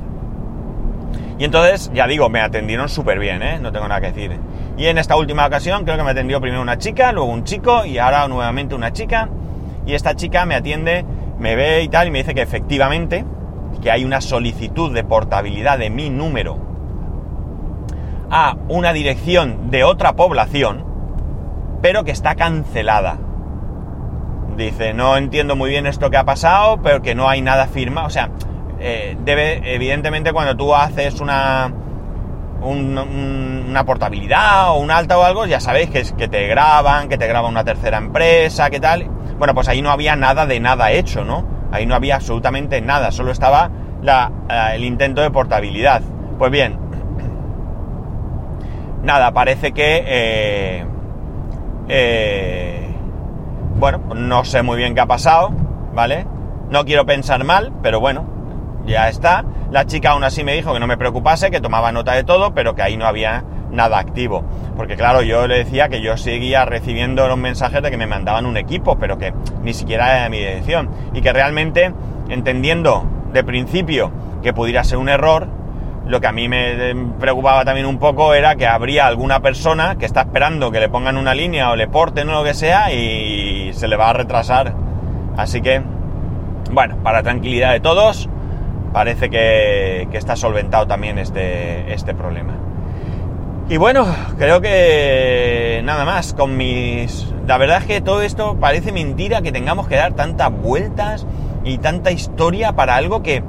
Y 1.37 1.43
entonces, 1.43 1.91
ya 1.93 2.07
digo, 2.07 2.29
me 2.29 2.39
atendieron 2.39 2.87
súper 2.87 3.19
bien, 3.19 3.43
¿eh? 3.43 3.59
No 3.59 3.73
tengo 3.73 3.89
nada 3.89 3.99
que 3.99 4.13
decir. 4.13 4.39
Y 4.77 4.85
en 4.85 4.97
esta 4.97 5.17
última 5.17 5.45
ocasión 5.45 5.83
creo 5.83 5.97
que 5.97 6.03
me 6.03 6.11
atendió 6.11 6.39
primero 6.39 6.61
una 6.61 6.77
chica, 6.77 7.11
luego 7.11 7.29
un 7.29 7.43
chico 7.43 7.83
y 7.83 7.97
ahora 7.97 8.25
nuevamente 8.29 8.73
una 8.73 8.93
chica. 8.93 9.27
Y 9.89 9.95
esta 9.95 10.15
chica 10.15 10.45
me 10.45 10.53
atiende, 10.53 11.03
me 11.39 11.55
ve 11.55 11.81
y 11.81 11.89
tal 11.89 12.07
y 12.07 12.11
me 12.11 12.19
dice 12.19 12.35
que 12.35 12.43
efectivamente 12.43 13.25
que 13.81 13.89
hay 13.89 14.05
una 14.05 14.21
solicitud 14.21 14.93
de 14.93 15.03
portabilidad 15.03 15.79
de 15.79 15.89
mi 15.89 16.11
número 16.11 16.59
a 18.29 18.55
una 18.67 18.93
dirección 18.93 19.71
de 19.71 19.83
otra 19.83 20.13
población, 20.13 20.85
pero 21.81 22.03
que 22.03 22.11
está 22.11 22.35
cancelada. 22.35 23.17
Dice, 24.55 24.93
no 24.93 25.17
entiendo 25.17 25.55
muy 25.55 25.71
bien 25.71 25.87
esto 25.87 26.11
que 26.11 26.17
ha 26.17 26.23
pasado, 26.23 26.79
pero 26.83 27.01
que 27.01 27.15
no 27.15 27.27
hay 27.27 27.41
nada 27.41 27.65
firmado. 27.65 28.05
O 28.05 28.11
sea, 28.11 28.29
eh, 28.79 29.17
debe, 29.25 29.73
evidentemente 29.73 30.31
cuando 30.33 30.55
tú 30.55 30.75
haces 30.75 31.19
una, 31.19 31.73
una 32.61 33.85
portabilidad 33.85 34.69
o 34.69 34.75
un 34.75 34.91
alta 34.91 35.17
o 35.17 35.23
algo, 35.23 35.47
ya 35.47 35.59
sabéis 35.59 35.89
que, 35.89 36.01
es, 36.01 36.13
que 36.13 36.27
te 36.27 36.45
graban, 36.45 37.09
que 37.09 37.17
te 37.17 37.25
graba 37.25 37.47
una 37.47 37.63
tercera 37.63 37.97
empresa, 37.97 38.69
que 38.69 38.79
tal. 38.79 39.18
Bueno, 39.39 39.55
pues 39.55 39.69
ahí 39.69 39.81
no 39.81 39.89
había 39.89 40.17
nada 40.17 40.45
de 40.45 40.59
nada 40.59 40.91
hecho, 40.91 41.23
¿no? 41.23 41.45
Ahí 41.71 41.85
no 41.85 41.95
había 41.95 42.15
absolutamente 42.15 42.81
nada, 42.81 43.11
solo 43.11 43.31
estaba 43.31 43.71
eh, 44.03 44.75
el 44.75 44.83
intento 44.83 45.21
de 45.21 45.31
portabilidad. 45.31 46.01
Pues 46.37 46.51
bien, 46.51 46.77
nada, 49.03 49.31
parece 49.31 49.71
que... 49.71 50.03
Eh, 50.05 50.85
eh, 51.87 52.95
bueno, 53.77 53.99
no 54.13 54.43
sé 54.43 54.61
muy 54.61 54.77
bien 54.77 54.93
qué 54.93 55.01
ha 55.01 55.05
pasado, 55.05 55.51
¿vale? 55.93 56.27
No 56.69 56.83
quiero 56.83 57.05
pensar 57.05 57.45
mal, 57.45 57.71
pero 57.81 58.01
bueno, 58.01 58.25
ya 58.85 59.07
está. 59.07 59.45
La 59.71 59.85
chica 59.85 60.11
aún 60.11 60.25
así 60.25 60.43
me 60.43 60.53
dijo 60.53 60.73
que 60.73 60.81
no 60.81 60.87
me 60.87 60.97
preocupase, 60.97 61.49
que 61.49 61.61
tomaba 61.61 61.93
nota 61.93 62.13
de 62.13 62.25
todo, 62.25 62.53
pero 62.53 62.75
que 62.75 62.81
ahí 62.81 62.97
no 62.97 63.05
había 63.05 63.45
nada 63.71 63.99
activo. 63.99 64.43
Porque 64.75 64.95
claro, 64.95 65.21
yo 65.21 65.47
le 65.47 65.59
decía 65.59 65.89
que 65.89 66.01
yo 66.01 66.17
seguía 66.17 66.65
recibiendo 66.65 67.27
los 67.27 67.37
mensajes 67.37 67.81
de 67.81 67.91
que 67.91 67.97
me 67.97 68.07
mandaban 68.07 68.45
un 68.45 68.57
equipo, 68.57 68.97
pero 68.97 69.17
que 69.17 69.33
ni 69.63 69.73
siquiera 69.73 70.17
era 70.17 70.29
mi 70.29 70.39
dirección. 70.39 70.89
Y 71.13 71.21
que 71.21 71.33
realmente, 71.33 71.93
entendiendo 72.29 73.05
de 73.33 73.43
principio 73.43 74.11
que 74.41 74.53
pudiera 74.53 74.83
ser 74.83 74.97
un 74.97 75.09
error, 75.09 75.47
Lo 76.07 76.19
que 76.21 76.25
a 76.25 76.31
mí 76.31 76.49
me 76.49 76.95
preocupaba 77.19 77.63
también 77.63 77.85
un 77.85 77.99
poco 77.99 78.33
era 78.33 78.55
que 78.55 78.65
habría 78.65 79.05
alguna 79.05 79.41
persona 79.41 79.95
que 79.99 80.05
está 80.07 80.21
esperando 80.21 80.71
que 80.71 80.79
le 80.79 80.89
pongan 80.89 81.17
una 81.17 81.35
línea 81.35 81.69
o 81.69 81.75
le 81.75 81.87
porten 81.87 82.27
o 82.29 82.31
lo 82.31 82.43
que 82.43 82.55
sea 82.55 82.91
y 82.91 83.71
se 83.73 83.87
le 83.87 83.95
va 83.95 84.09
a 84.09 84.13
retrasar. 84.13 84.73
Así 85.37 85.61
que, 85.61 85.83
bueno, 86.71 86.97
para 87.03 87.21
tranquilidad 87.21 87.73
de 87.73 87.79
todos, 87.79 88.27
parece 88.91 89.29
que, 89.29 90.07
está 90.11 90.35
solventado 90.35 90.87
también 90.87 91.19
este, 91.19 91.93
este 91.93 92.15
problema. 92.15 92.55
Y 93.69 93.77
bueno, 93.77 94.07
creo 94.39 94.61
que 94.61 95.81
nada 95.85 96.03
más 96.03 96.33
con 96.33 96.57
mis... 96.57 97.31
La 97.45 97.59
verdad 97.59 97.77
es 97.77 97.85
que 97.85 98.01
todo 98.01 98.23
esto 98.23 98.57
parece 98.59 98.91
mentira 98.91 99.43
que 99.43 99.51
tengamos 99.51 99.87
que 99.87 99.95
dar 99.95 100.13
tantas 100.13 100.51
vueltas 100.51 101.27
y 101.63 101.77
tanta 101.77 102.09
historia 102.09 102.71
para 102.71 102.95
algo 102.95 103.21
que 103.21 103.43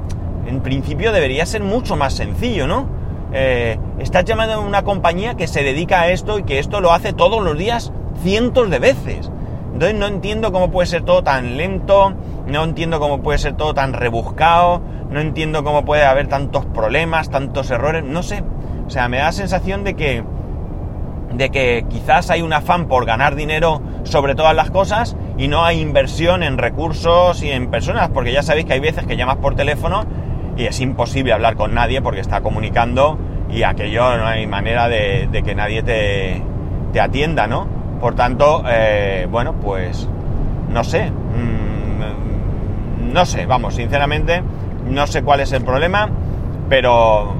en 0.45 0.61
principio 0.61 1.11
debería 1.11 1.43
ser 1.47 1.63
mucho 1.63 1.95
más 1.95 2.13
sencillo, 2.13 2.67
¿no? 2.67 2.87
Eh, 3.33 3.79
estás 3.97 4.23
llamando 4.25 4.53
a 4.53 4.59
una 4.59 4.83
compañía 4.83 5.33
que 5.33 5.47
se 5.47 5.63
dedica 5.63 6.01
a 6.01 6.09
esto 6.09 6.37
y 6.37 6.43
que 6.43 6.59
esto 6.59 6.81
lo 6.81 6.93
hace 6.93 7.13
todos 7.13 7.43
los 7.43 7.57
días 7.57 7.91
cientos 8.21 8.69
de 8.69 8.77
veces. 8.77 9.31
Entonces 9.73 9.97
no 9.97 10.05
entiendo 10.05 10.51
cómo 10.51 10.69
puede 10.69 10.85
ser 10.85 11.01
todo 11.01 11.23
tan 11.23 11.57
lento, 11.57 12.13
no 12.45 12.63
entiendo 12.63 12.99
cómo 12.99 13.23
puede 13.23 13.39
ser 13.39 13.53
todo 13.53 13.73
tan 13.73 13.93
rebuscado, 13.93 14.83
no 15.09 15.19
entiendo 15.19 15.63
cómo 15.63 15.83
puede 15.83 16.03
haber 16.03 16.27
tantos 16.27 16.63
problemas, 16.67 17.31
tantos 17.31 17.71
errores, 17.71 18.03
no 18.03 18.21
sé. 18.21 18.43
O 18.91 18.93
sea, 18.93 19.07
me 19.07 19.19
da 19.19 19.27
la 19.27 19.31
sensación 19.31 19.85
de 19.85 19.93
que 19.93 20.21
de 21.31 21.49
que 21.49 21.85
quizás 21.87 22.29
hay 22.29 22.41
un 22.41 22.51
afán 22.51 22.89
por 22.89 23.05
ganar 23.05 23.35
dinero 23.35 23.81
sobre 24.03 24.35
todas 24.35 24.53
las 24.53 24.69
cosas 24.69 25.15
y 25.37 25.47
no 25.47 25.63
hay 25.63 25.79
inversión 25.79 26.43
en 26.43 26.57
recursos 26.57 27.41
y 27.41 27.51
en 27.51 27.71
personas, 27.71 28.09
porque 28.09 28.33
ya 28.33 28.43
sabéis 28.43 28.65
que 28.65 28.73
hay 28.73 28.81
veces 28.81 29.05
que 29.05 29.15
llamas 29.15 29.37
por 29.37 29.55
teléfono 29.55 30.03
y 30.57 30.65
es 30.65 30.81
imposible 30.81 31.31
hablar 31.31 31.55
con 31.55 31.73
nadie 31.73 32.01
porque 32.01 32.19
está 32.19 32.41
comunicando 32.41 33.17
y 33.49 33.63
aquello 33.63 34.17
no 34.17 34.25
hay 34.25 34.45
manera 34.45 34.89
de, 34.89 35.41
que 35.41 35.55
nadie 35.55 35.83
te, 35.83 36.43
atienda, 36.99 37.47
¿no? 37.47 37.69
Por 38.01 38.15
tanto, 38.15 38.61
eh, 38.67 39.25
bueno, 39.31 39.53
pues 39.53 40.09
no 40.67 40.83
sé, 40.83 41.11
mm, 41.11 43.13
no 43.13 43.25
sé, 43.25 43.45
vamos, 43.45 43.73
sinceramente, 43.73 44.43
no 44.85 45.07
sé 45.07 45.23
cuál 45.23 45.39
es 45.39 45.53
el 45.53 45.63
problema, 45.63 46.09
pero 46.67 47.39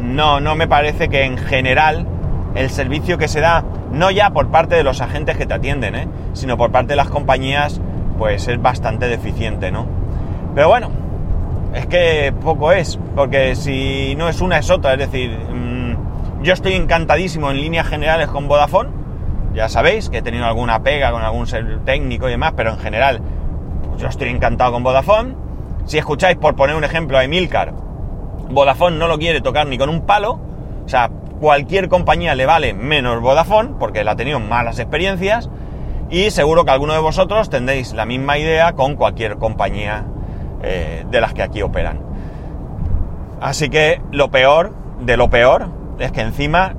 no, 0.00 0.40
no 0.40 0.54
me 0.54 0.68
parece 0.68 1.08
que 1.08 1.24
en 1.24 1.38
general 1.38 2.06
el 2.54 2.70
servicio 2.70 3.18
que 3.18 3.28
se 3.28 3.40
da, 3.40 3.64
no 3.92 4.10
ya 4.10 4.30
por 4.30 4.48
parte 4.48 4.74
de 4.74 4.82
los 4.82 5.00
agentes 5.00 5.36
que 5.36 5.46
te 5.46 5.54
atienden, 5.54 5.94
¿eh? 5.94 6.08
sino 6.32 6.56
por 6.56 6.72
parte 6.72 6.90
de 6.90 6.96
las 6.96 7.08
compañías, 7.08 7.80
pues 8.18 8.48
es 8.48 8.60
bastante 8.60 9.08
deficiente, 9.08 9.70
¿no? 9.70 9.86
Pero 10.54 10.68
bueno, 10.68 10.90
es 11.74 11.86
que 11.86 12.32
poco 12.42 12.72
es, 12.72 12.98
porque 13.14 13.54
si 13.54 14.14
no 14.16 14.28
es 14.28 14.40
una 14.40 14.58
es 14.58 14.70
otra, 14.70 14.94
es 14.94 14.98
decir, 14.98 15.30
mm, 15.30 16.42
yo 16.42 16.52
estoy 16.52 16.74
encantadísimo 16.74 17.50
en 17.50 17.58
líneas 17.58 17.86
generales 17.86 18.28
con 18.28 18.48
Vodafone, 18.48 18.90
ya 19.54 19.68
sabéis 19.68 20.08
que 20.08 20.18
he 20.18 20.22
tenido 20.22 20.46
alguna 20.46 20.82
pega 20.82 21.10
con 21.10 21.22
algún 21.22 21.46
ser 21.46 21.80
técnico 21.84 22.28
y 22.28 22.32
demás, 22.32 22.52
pero 22.56 22.72
en 22.72 22.78
general 22.78 23.20
pues 23.88 24.02
yo 24.02 24.08
estoy 24.08 24.28
encantado 24.28 24.72
con 24.72 24.82
Vodafone. 24.82 25.34
Si 25.86 25.98
escucháis, 25.98 26.36
por 26.36 26.56
poner 26.56 26.76
un 26.76 26.84
ejemplo, 26.84 27.16
a 27.16 27.24
Emilcar, 27.24 27.72
Vodafone 28.50 28.96
no 28.96 29.08
lo 29.08 29.18
quiere 29.18 29.40
tocar 29.40 29.66
ni 29.66 29.78
con 29.78 29.88
un 29.88 30.02
palo, 30.02 30.40
o 30.84 30.88
sea, 30.88 31.10
cualquier 31.40 31.88
compañía 31.88 32.34
le 32.34 32.46
vale 32.46 32.74
menos 32.74 33.20
Vodafone, 33.20 33.74
porque 33.78 34.00
él 34.00 34.08
ha 34.08 34.16
tenido 34.16 34.40
malas 34.40 34.78
experiencias, 34.78 35.50
y 36.10 36.30
seguro 36.30 36.64
que 36.64 36.70
alguno 36.70 36.92
de 36.92 37.00
vosotros 37.00 37.50
tendréis 37.50 37.92
la 37.92 38.06
misma 38.06 38.38
idea 38.38 38.72
con 38.72 38.94
cualquier 38.94 39.36
compañía 39.38 40.04
eh, 40.62 41.04
de 41.10 41.20
las 41.20 41.34
que 41.34 41.42
aquí 41.42 41.62
operan. 41.62 42.00
Así 43.40 43.68
que 43.68 44.00
lo 44.12 44.30
peor 44.30 44.72
de 45.00 45.16
lo 45.16 45.28
peor 45.28 45.68
es 45.98 46.12
que 46.12 46.20
encima 46.20 46.74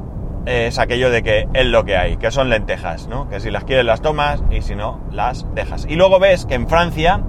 es 0.46 0.80
aquello 0.80 1.10
de 1.12 1.24
que 1.24 1.48
es 1.54 1.66
lo 1.66 1.84
que 1.84 1.98
hay, 1.98 2.18
que 2.18 2.32
son 2.32 2.50
lentejas, 2.50 3.08
¿no? 3.08 3.28
Que 3.30 3.42
si 3.42 3.52
las 3.52 3.66
quieres 3.66 3.86
las 3.86 4.02
tomas 4.02 4.42
y 4.50 4.62
si 4.62 4.76
no 4.76 5.02
las 5.12 5.46
dejas. 5.54 5.86
Y 5.90 5.96
luego 5.96 6.20
ves 6.20 6.46
que 6.46 6.56
en 6.56 6.68
Francia 6.68 7.22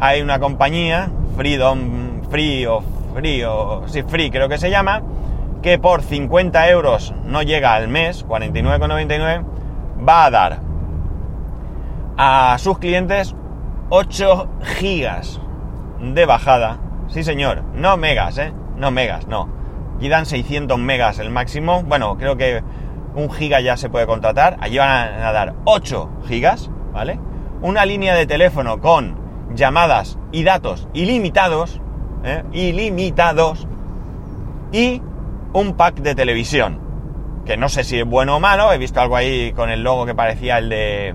hay 0.00 0.20
una 0.20 0.38
compañía, 0.38 1.10
Freedom 1.36 2.22
Free 2.30 2.66
o 2.66 2.82
Free 3.18 3.42
o 3.42 3.82
Free 4.06 4.30
creo 4.30 4.48
que 4.48 4.58
se 4.58 4.70
llama, 4.70 5.02
que 5.60 5.76
por 5.76 6.02
50 6.02 6.68
euros 6.68 7.12
no 7.24 7.42
llega 7.42 7.74
al 7.74 7.88
mes, 7.88 8.24
49,99, 8.24 9.44
va 10.08 10.24
a 10.24 10.30
dar 10.30 10.60
a 12.16 12.56
sus 12.60 12.78
clientes 12.78 13.34
8 13.88 14.48
gigas 14.62 15.40
de 16.00 16.26
bajada. 16.26 16.78
Sí, 17.08 17.24
señor, 17.24 17.64
no 17.74 17.96
megas, 17.96 18.38
¿eh? 18.38 18.52
No 18.76 18.92
megas, 18.92 19.26
no. 19.26 19.48
Aquí 19.96 20.08
dan 20.08 20.24
600 20.24 20.78
megas 20.78 21.18
el 21.18 21.30
máximo. 21.30 21.82
Bueno, 21.82 22.16
creo 22.18 22.36
que 22.36 22.62
un 23.16 23.32
giga 23.32 23.60
ya 23.60 23.76
se 23.76 23.90
puede 23.90 24.06
contratar. 24.06 24.58
Allí 24.60 24.78
van 24.78 24.90
a 24.90 25.32
dar 25.32 25.54
8 25.64 26.08
gigas, 26.28 26.70
¿vale? 26.92 27.18
Una 27.62 27.84
línea 27.84 28.14
de 28.14 28.26
teléfono 28.26 28.80
con 28.80 29.16
llamadas 29.54 30.20
y 30.30 30.44
datos 30.44 30.86
ilimitados, 30.92 31.80
¿eh? 32.24 32.42
ilimitados, 32.52 33.66
y 34.72 35.02
un 35.52 35.74
pack 35.74 35.96
de 35.96 36.14
televisión. 36.14 36.80
Que 37.44 37.56
no 37.56 37.68
sé 37.68 37.84
si 37.84 37.98
es 37.98 38.04
bueno 38.04 38.36
o 38.36 38.40
malo, 38.40 38.72
he 38.72 38.78
visto 38.78 39.00
algo 39.00 39.16
ahí 39.16 39.52
con 39.52 39.70
el 39.70 39.82
logo 39.82 40.04
que 40.04 40.14
parecía 40.14 40.58
el 40.58 40.68
de, 40.68 41.14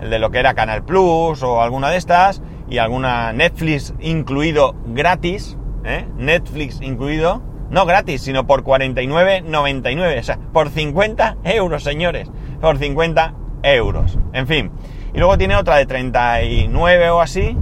el 0.00 0.10
de 0.10 0.18
lo 0.18 0.30
que 0.30 0.38
era 0.38 0.54
Canal 0.54 0.84
Plus 0.84 1.42
o 1.42 1.60
alguna 1.60 1.90
de 1.90 1.98
estas 1.98 2.42
y 2.68 2.78
alguna 2.78 3.32
Netflix 3.32 3.94
incluido 4.00 4.74
gratis, 4.86 5.58
¿eh? 5.84 6.06
Netflix 6.16 6.80
incluido, 6.80 7.42
no 7.70 7.84
gratis, 7.84 8.22
sino 8.22 8.46
por 8.46 8.64
49,99, 8.64 10.20
o 10.20 10.22
sea, 10.22 10.38
por 10.52 10.70
50 10.70 11.36
euros, 11.44 11.82
señores, 11.82 12.30
por 12.60 12.78
50 12.78 13.34
euros, 13.62 14.18
en 14.32 14.46
fin. 14.46 14.70
Y 15.14 15.18
luego 15.18 15.36
tiene 15.38 15.56
otra 15.56 15.76
de 15.76 15.86
39 15.86 17.10
o 17.10 17.20
así, 17.20 17.56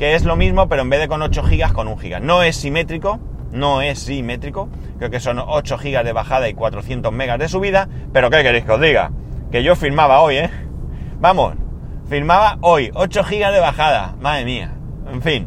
que 0.00 0.14
es 0.14 0.24
lo 0.24 0.34
mismo, 0.34 0.66
pero 0.66 0.80
en 0.80 0.88
vez 0.88 0.98
de 0.98 1.08
con 1.08 1.20
8 1.20 1.42
gigas, 1.42 1.72
con 1.74 1.86
1 1.86 1.98
giga. 1.98 2.20
No 2.20 2.42
es 2.42 2.56
simétrico, 2.56 3.20
no 3.52 3.82
es 3.82 3.98
simétrico, 3.98 4.70
creo 4.96 5.10
que 5.10 5.20
son 5.20 5.38
8 5.38 5.76
gigas 5.76 6.06
de 6.06 6.14
bajada 6.14 6.48
y 6.48 6.54
400 6.54 7.12
megas 7.12 7.38
de 7.38 7.48
subida, 7.48 7.86
pero 8.10 8.30
¿qué 8.30 8.42
queréis 8.42 8.64
que 8.64 8.72
os 8.72 8.80
diga? 8.80 9.12
Que 9.52 9.62
yo 9.62 9.76
firmaba 9.76 10.22
hoy, 10.22 10.38
¿eh? 10.38 10.50
Vamos, 11.20 11.52
Firmaba 12.08 12.56
hoy, 12.62 12.90
8 12.94 13.24
gigas 13.24 13.52
de 13.52 13.60
bajada. 13.60 14.16
Madre 14.20 14.46
mía. 14.46 14.72
En 15.12 15.20
fin. 15.20 15.46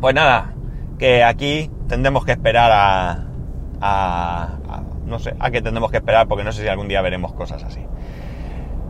Pues 0.00 0.12
nada, 0.12 0.52
que 0.98 1.22
aquí 1.22 1.70
tendremos 1.88 2.24
que 2.24 2.32
esperar 2.32 2.72
a, 2.72 3.26
a, 3.80 4.82
no 5.06 5.20
sé, 5.20 5.36
a 5.38 5.50
que 5.52 5.62
tendremos 5.62 5.92
que 5.92 5.98
esperar 5.98 6.26
porque 6.26 6.42
no 6.42 6.50
sé 6.50 6.62
si 6.62 6.68
algún 6.68 6.88
día 6.88 7.00
veremos 7.00 7.32
cosas 7.32 7.62
así. 7.62 7.86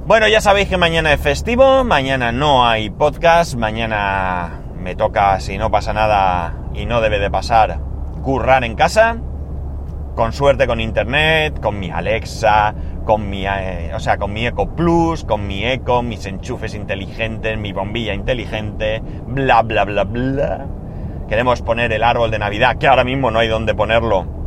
Bueno, 0.07 0.29
ya 0.29 0.43
sabéis 0.43 0.69
que 0.69 0.77
mañana 0.77 1.15
es 1.15 1.21
festivo, 1.21 1.83
mañana 1.83 2.31
no 2.31 2.67
hay 2.67 2.91
podcast, 2.91 3.55
mañana 3.55 4.61
me 4.79 4.95
toca, 4.95 5.41
si 5.41 5.57
no 5.57 5.71
pasa 5.71 5.95
nada 5.95 6.53
y 6.75 6.85
no 6.85 7.01
debe 7.01 7.19
de 7.19 7.31
pasar, 7.31 7.81
currar 8.23 8.65
en 8.65 8.75
casa, 8.75 9.17
con 10.15 10.35
suerte 10.35 10.67
con 10.67 10.83
internet, 10.83 11.59
con 11.59 11.81
mi 11.81 11.91
Alexa, 11.91 12.75
con 13.07 13.31
mi, 13.31 13.47
eh, 13.47 13.93
o 13.95 13.99
sea, 13.99 14.19
con 14.19 14.35
mi 14.35 14.47
Eco 14.47 14.77
Plus, 14.77 15.25
con 15.25 15.47
mi 15.47 15.65
Eco, 15.65 16.03
mis 16.03 16.27
enchufes 16.27 16.75
inteligentes, 16.75 17.57
mi 17.57 17.73
bombilla 17.73 18.13
inteligente, 18.13 19.01
bla, 19.27 19.63
bla, 19.63 19.87
bla, 19.87 20.05
bla. 20.05 20.67
Queremos 21.31 21.63
poner 21.63 21.91
el 21.95 22.03
árbol 22.03 22.31
de 22.31 22.41
Navidad, 22.41 22.77
que 22.77 22.89
ahora 22.89 23.05
mismo 23.05 23.31
no 23.31 23.39
hay 23.39 23.49
dónde 23.49 23.75
ponerlo. 23.75 24.44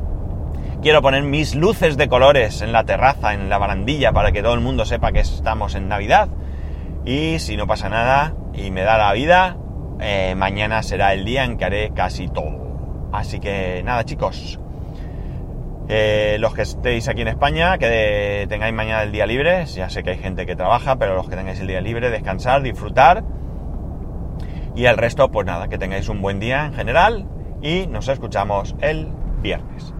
Quiero 0.88 1.02
poner 1.02 1.24
mis 1.24 1.54
luces 1.54 1.98
de 1.98 2.08
colores 2.08 2.62
en 2.62 2.72
la 2.72 2.86
terraza, 2.86 3.34
en 3.34 3.50
la 3.50 3.58
barandilla, 3.58 4.14
para 4.14 4.32
que 4.32 4.42
todo 4.42 4.54
el 4.54 4.62
mundo 4.62 4.86
sepa 4.86 5.12
que 5.12 5.20
estamos 5.20 5.76
en 5.76 5.90
Navidad. 5.90 6.30
Y 7.04 7.40
si 7.40 7.58
no 7.58 7.68
pasa 7.68 7.90
nada 7.90 8.36
y 8.54 8.72
me 8.72 8.84
da 8.84 8.98
la 8.98 9.12
vida, 9.12 9.58
eh, 10.00 10.34
mañana 10.38 10.82
será 10.84 11.14
el 11.14 11.26
día 11.26 11.44
en 11.44 11.58
que 11.58 11.66
haré 11.66 11.92
casi 11.94 12.30
todo. 12.30 13.10
Así 13.12 13.42
que 13.42 13.82
nada 13.84 14.06
chicos, 14.06 14.62
eh, 15.90 16.38
los 16.40 16.54
que 16.54 16.62
estéis 16.62 17.10
aquí 17.10 17.22
en 17.22 17.28
España, 17.28 17.78
que 17.78 18.46
tengáis 18.48 18.74
mañana 18.74 19.04
el 19.04 19.12
día 19.12 19.26
libre, 19.26 19.66
ya 19.66 19.90
sé 19.90 20.04
que 20.04 20.12
hay 20.12 20.20
gente 20.20 20.46
que 20.46 20.56
trabaja, 20.56 20.96
pero 20.96 21.16
los 21.16 21.28
que 21.28 21.36
tengáis 21.36 21.60
el 21.60 21.68
día 21.68 21.82
libre, 21.82 22.10
descansar, 22.10 22.62
disfrutar. 22.62 23.26
Y 24.74 24.86
el 24.86 24.96
resto, 24.96 25.30
pues 25.32 25.46
nada, 25.46 25.68
que 25.68 25.78
tengáis 25.78 26.08
un 26.08 26.22
buen 26.22 26.40
día 26.40 26.68
en 26.68 26.74
general 26.76 27.28
y 27.62 27.88
nos 27.88 28.08
escuchamos 28.08 28.74
el 28.80 29.10
viernes. 29.42 29.97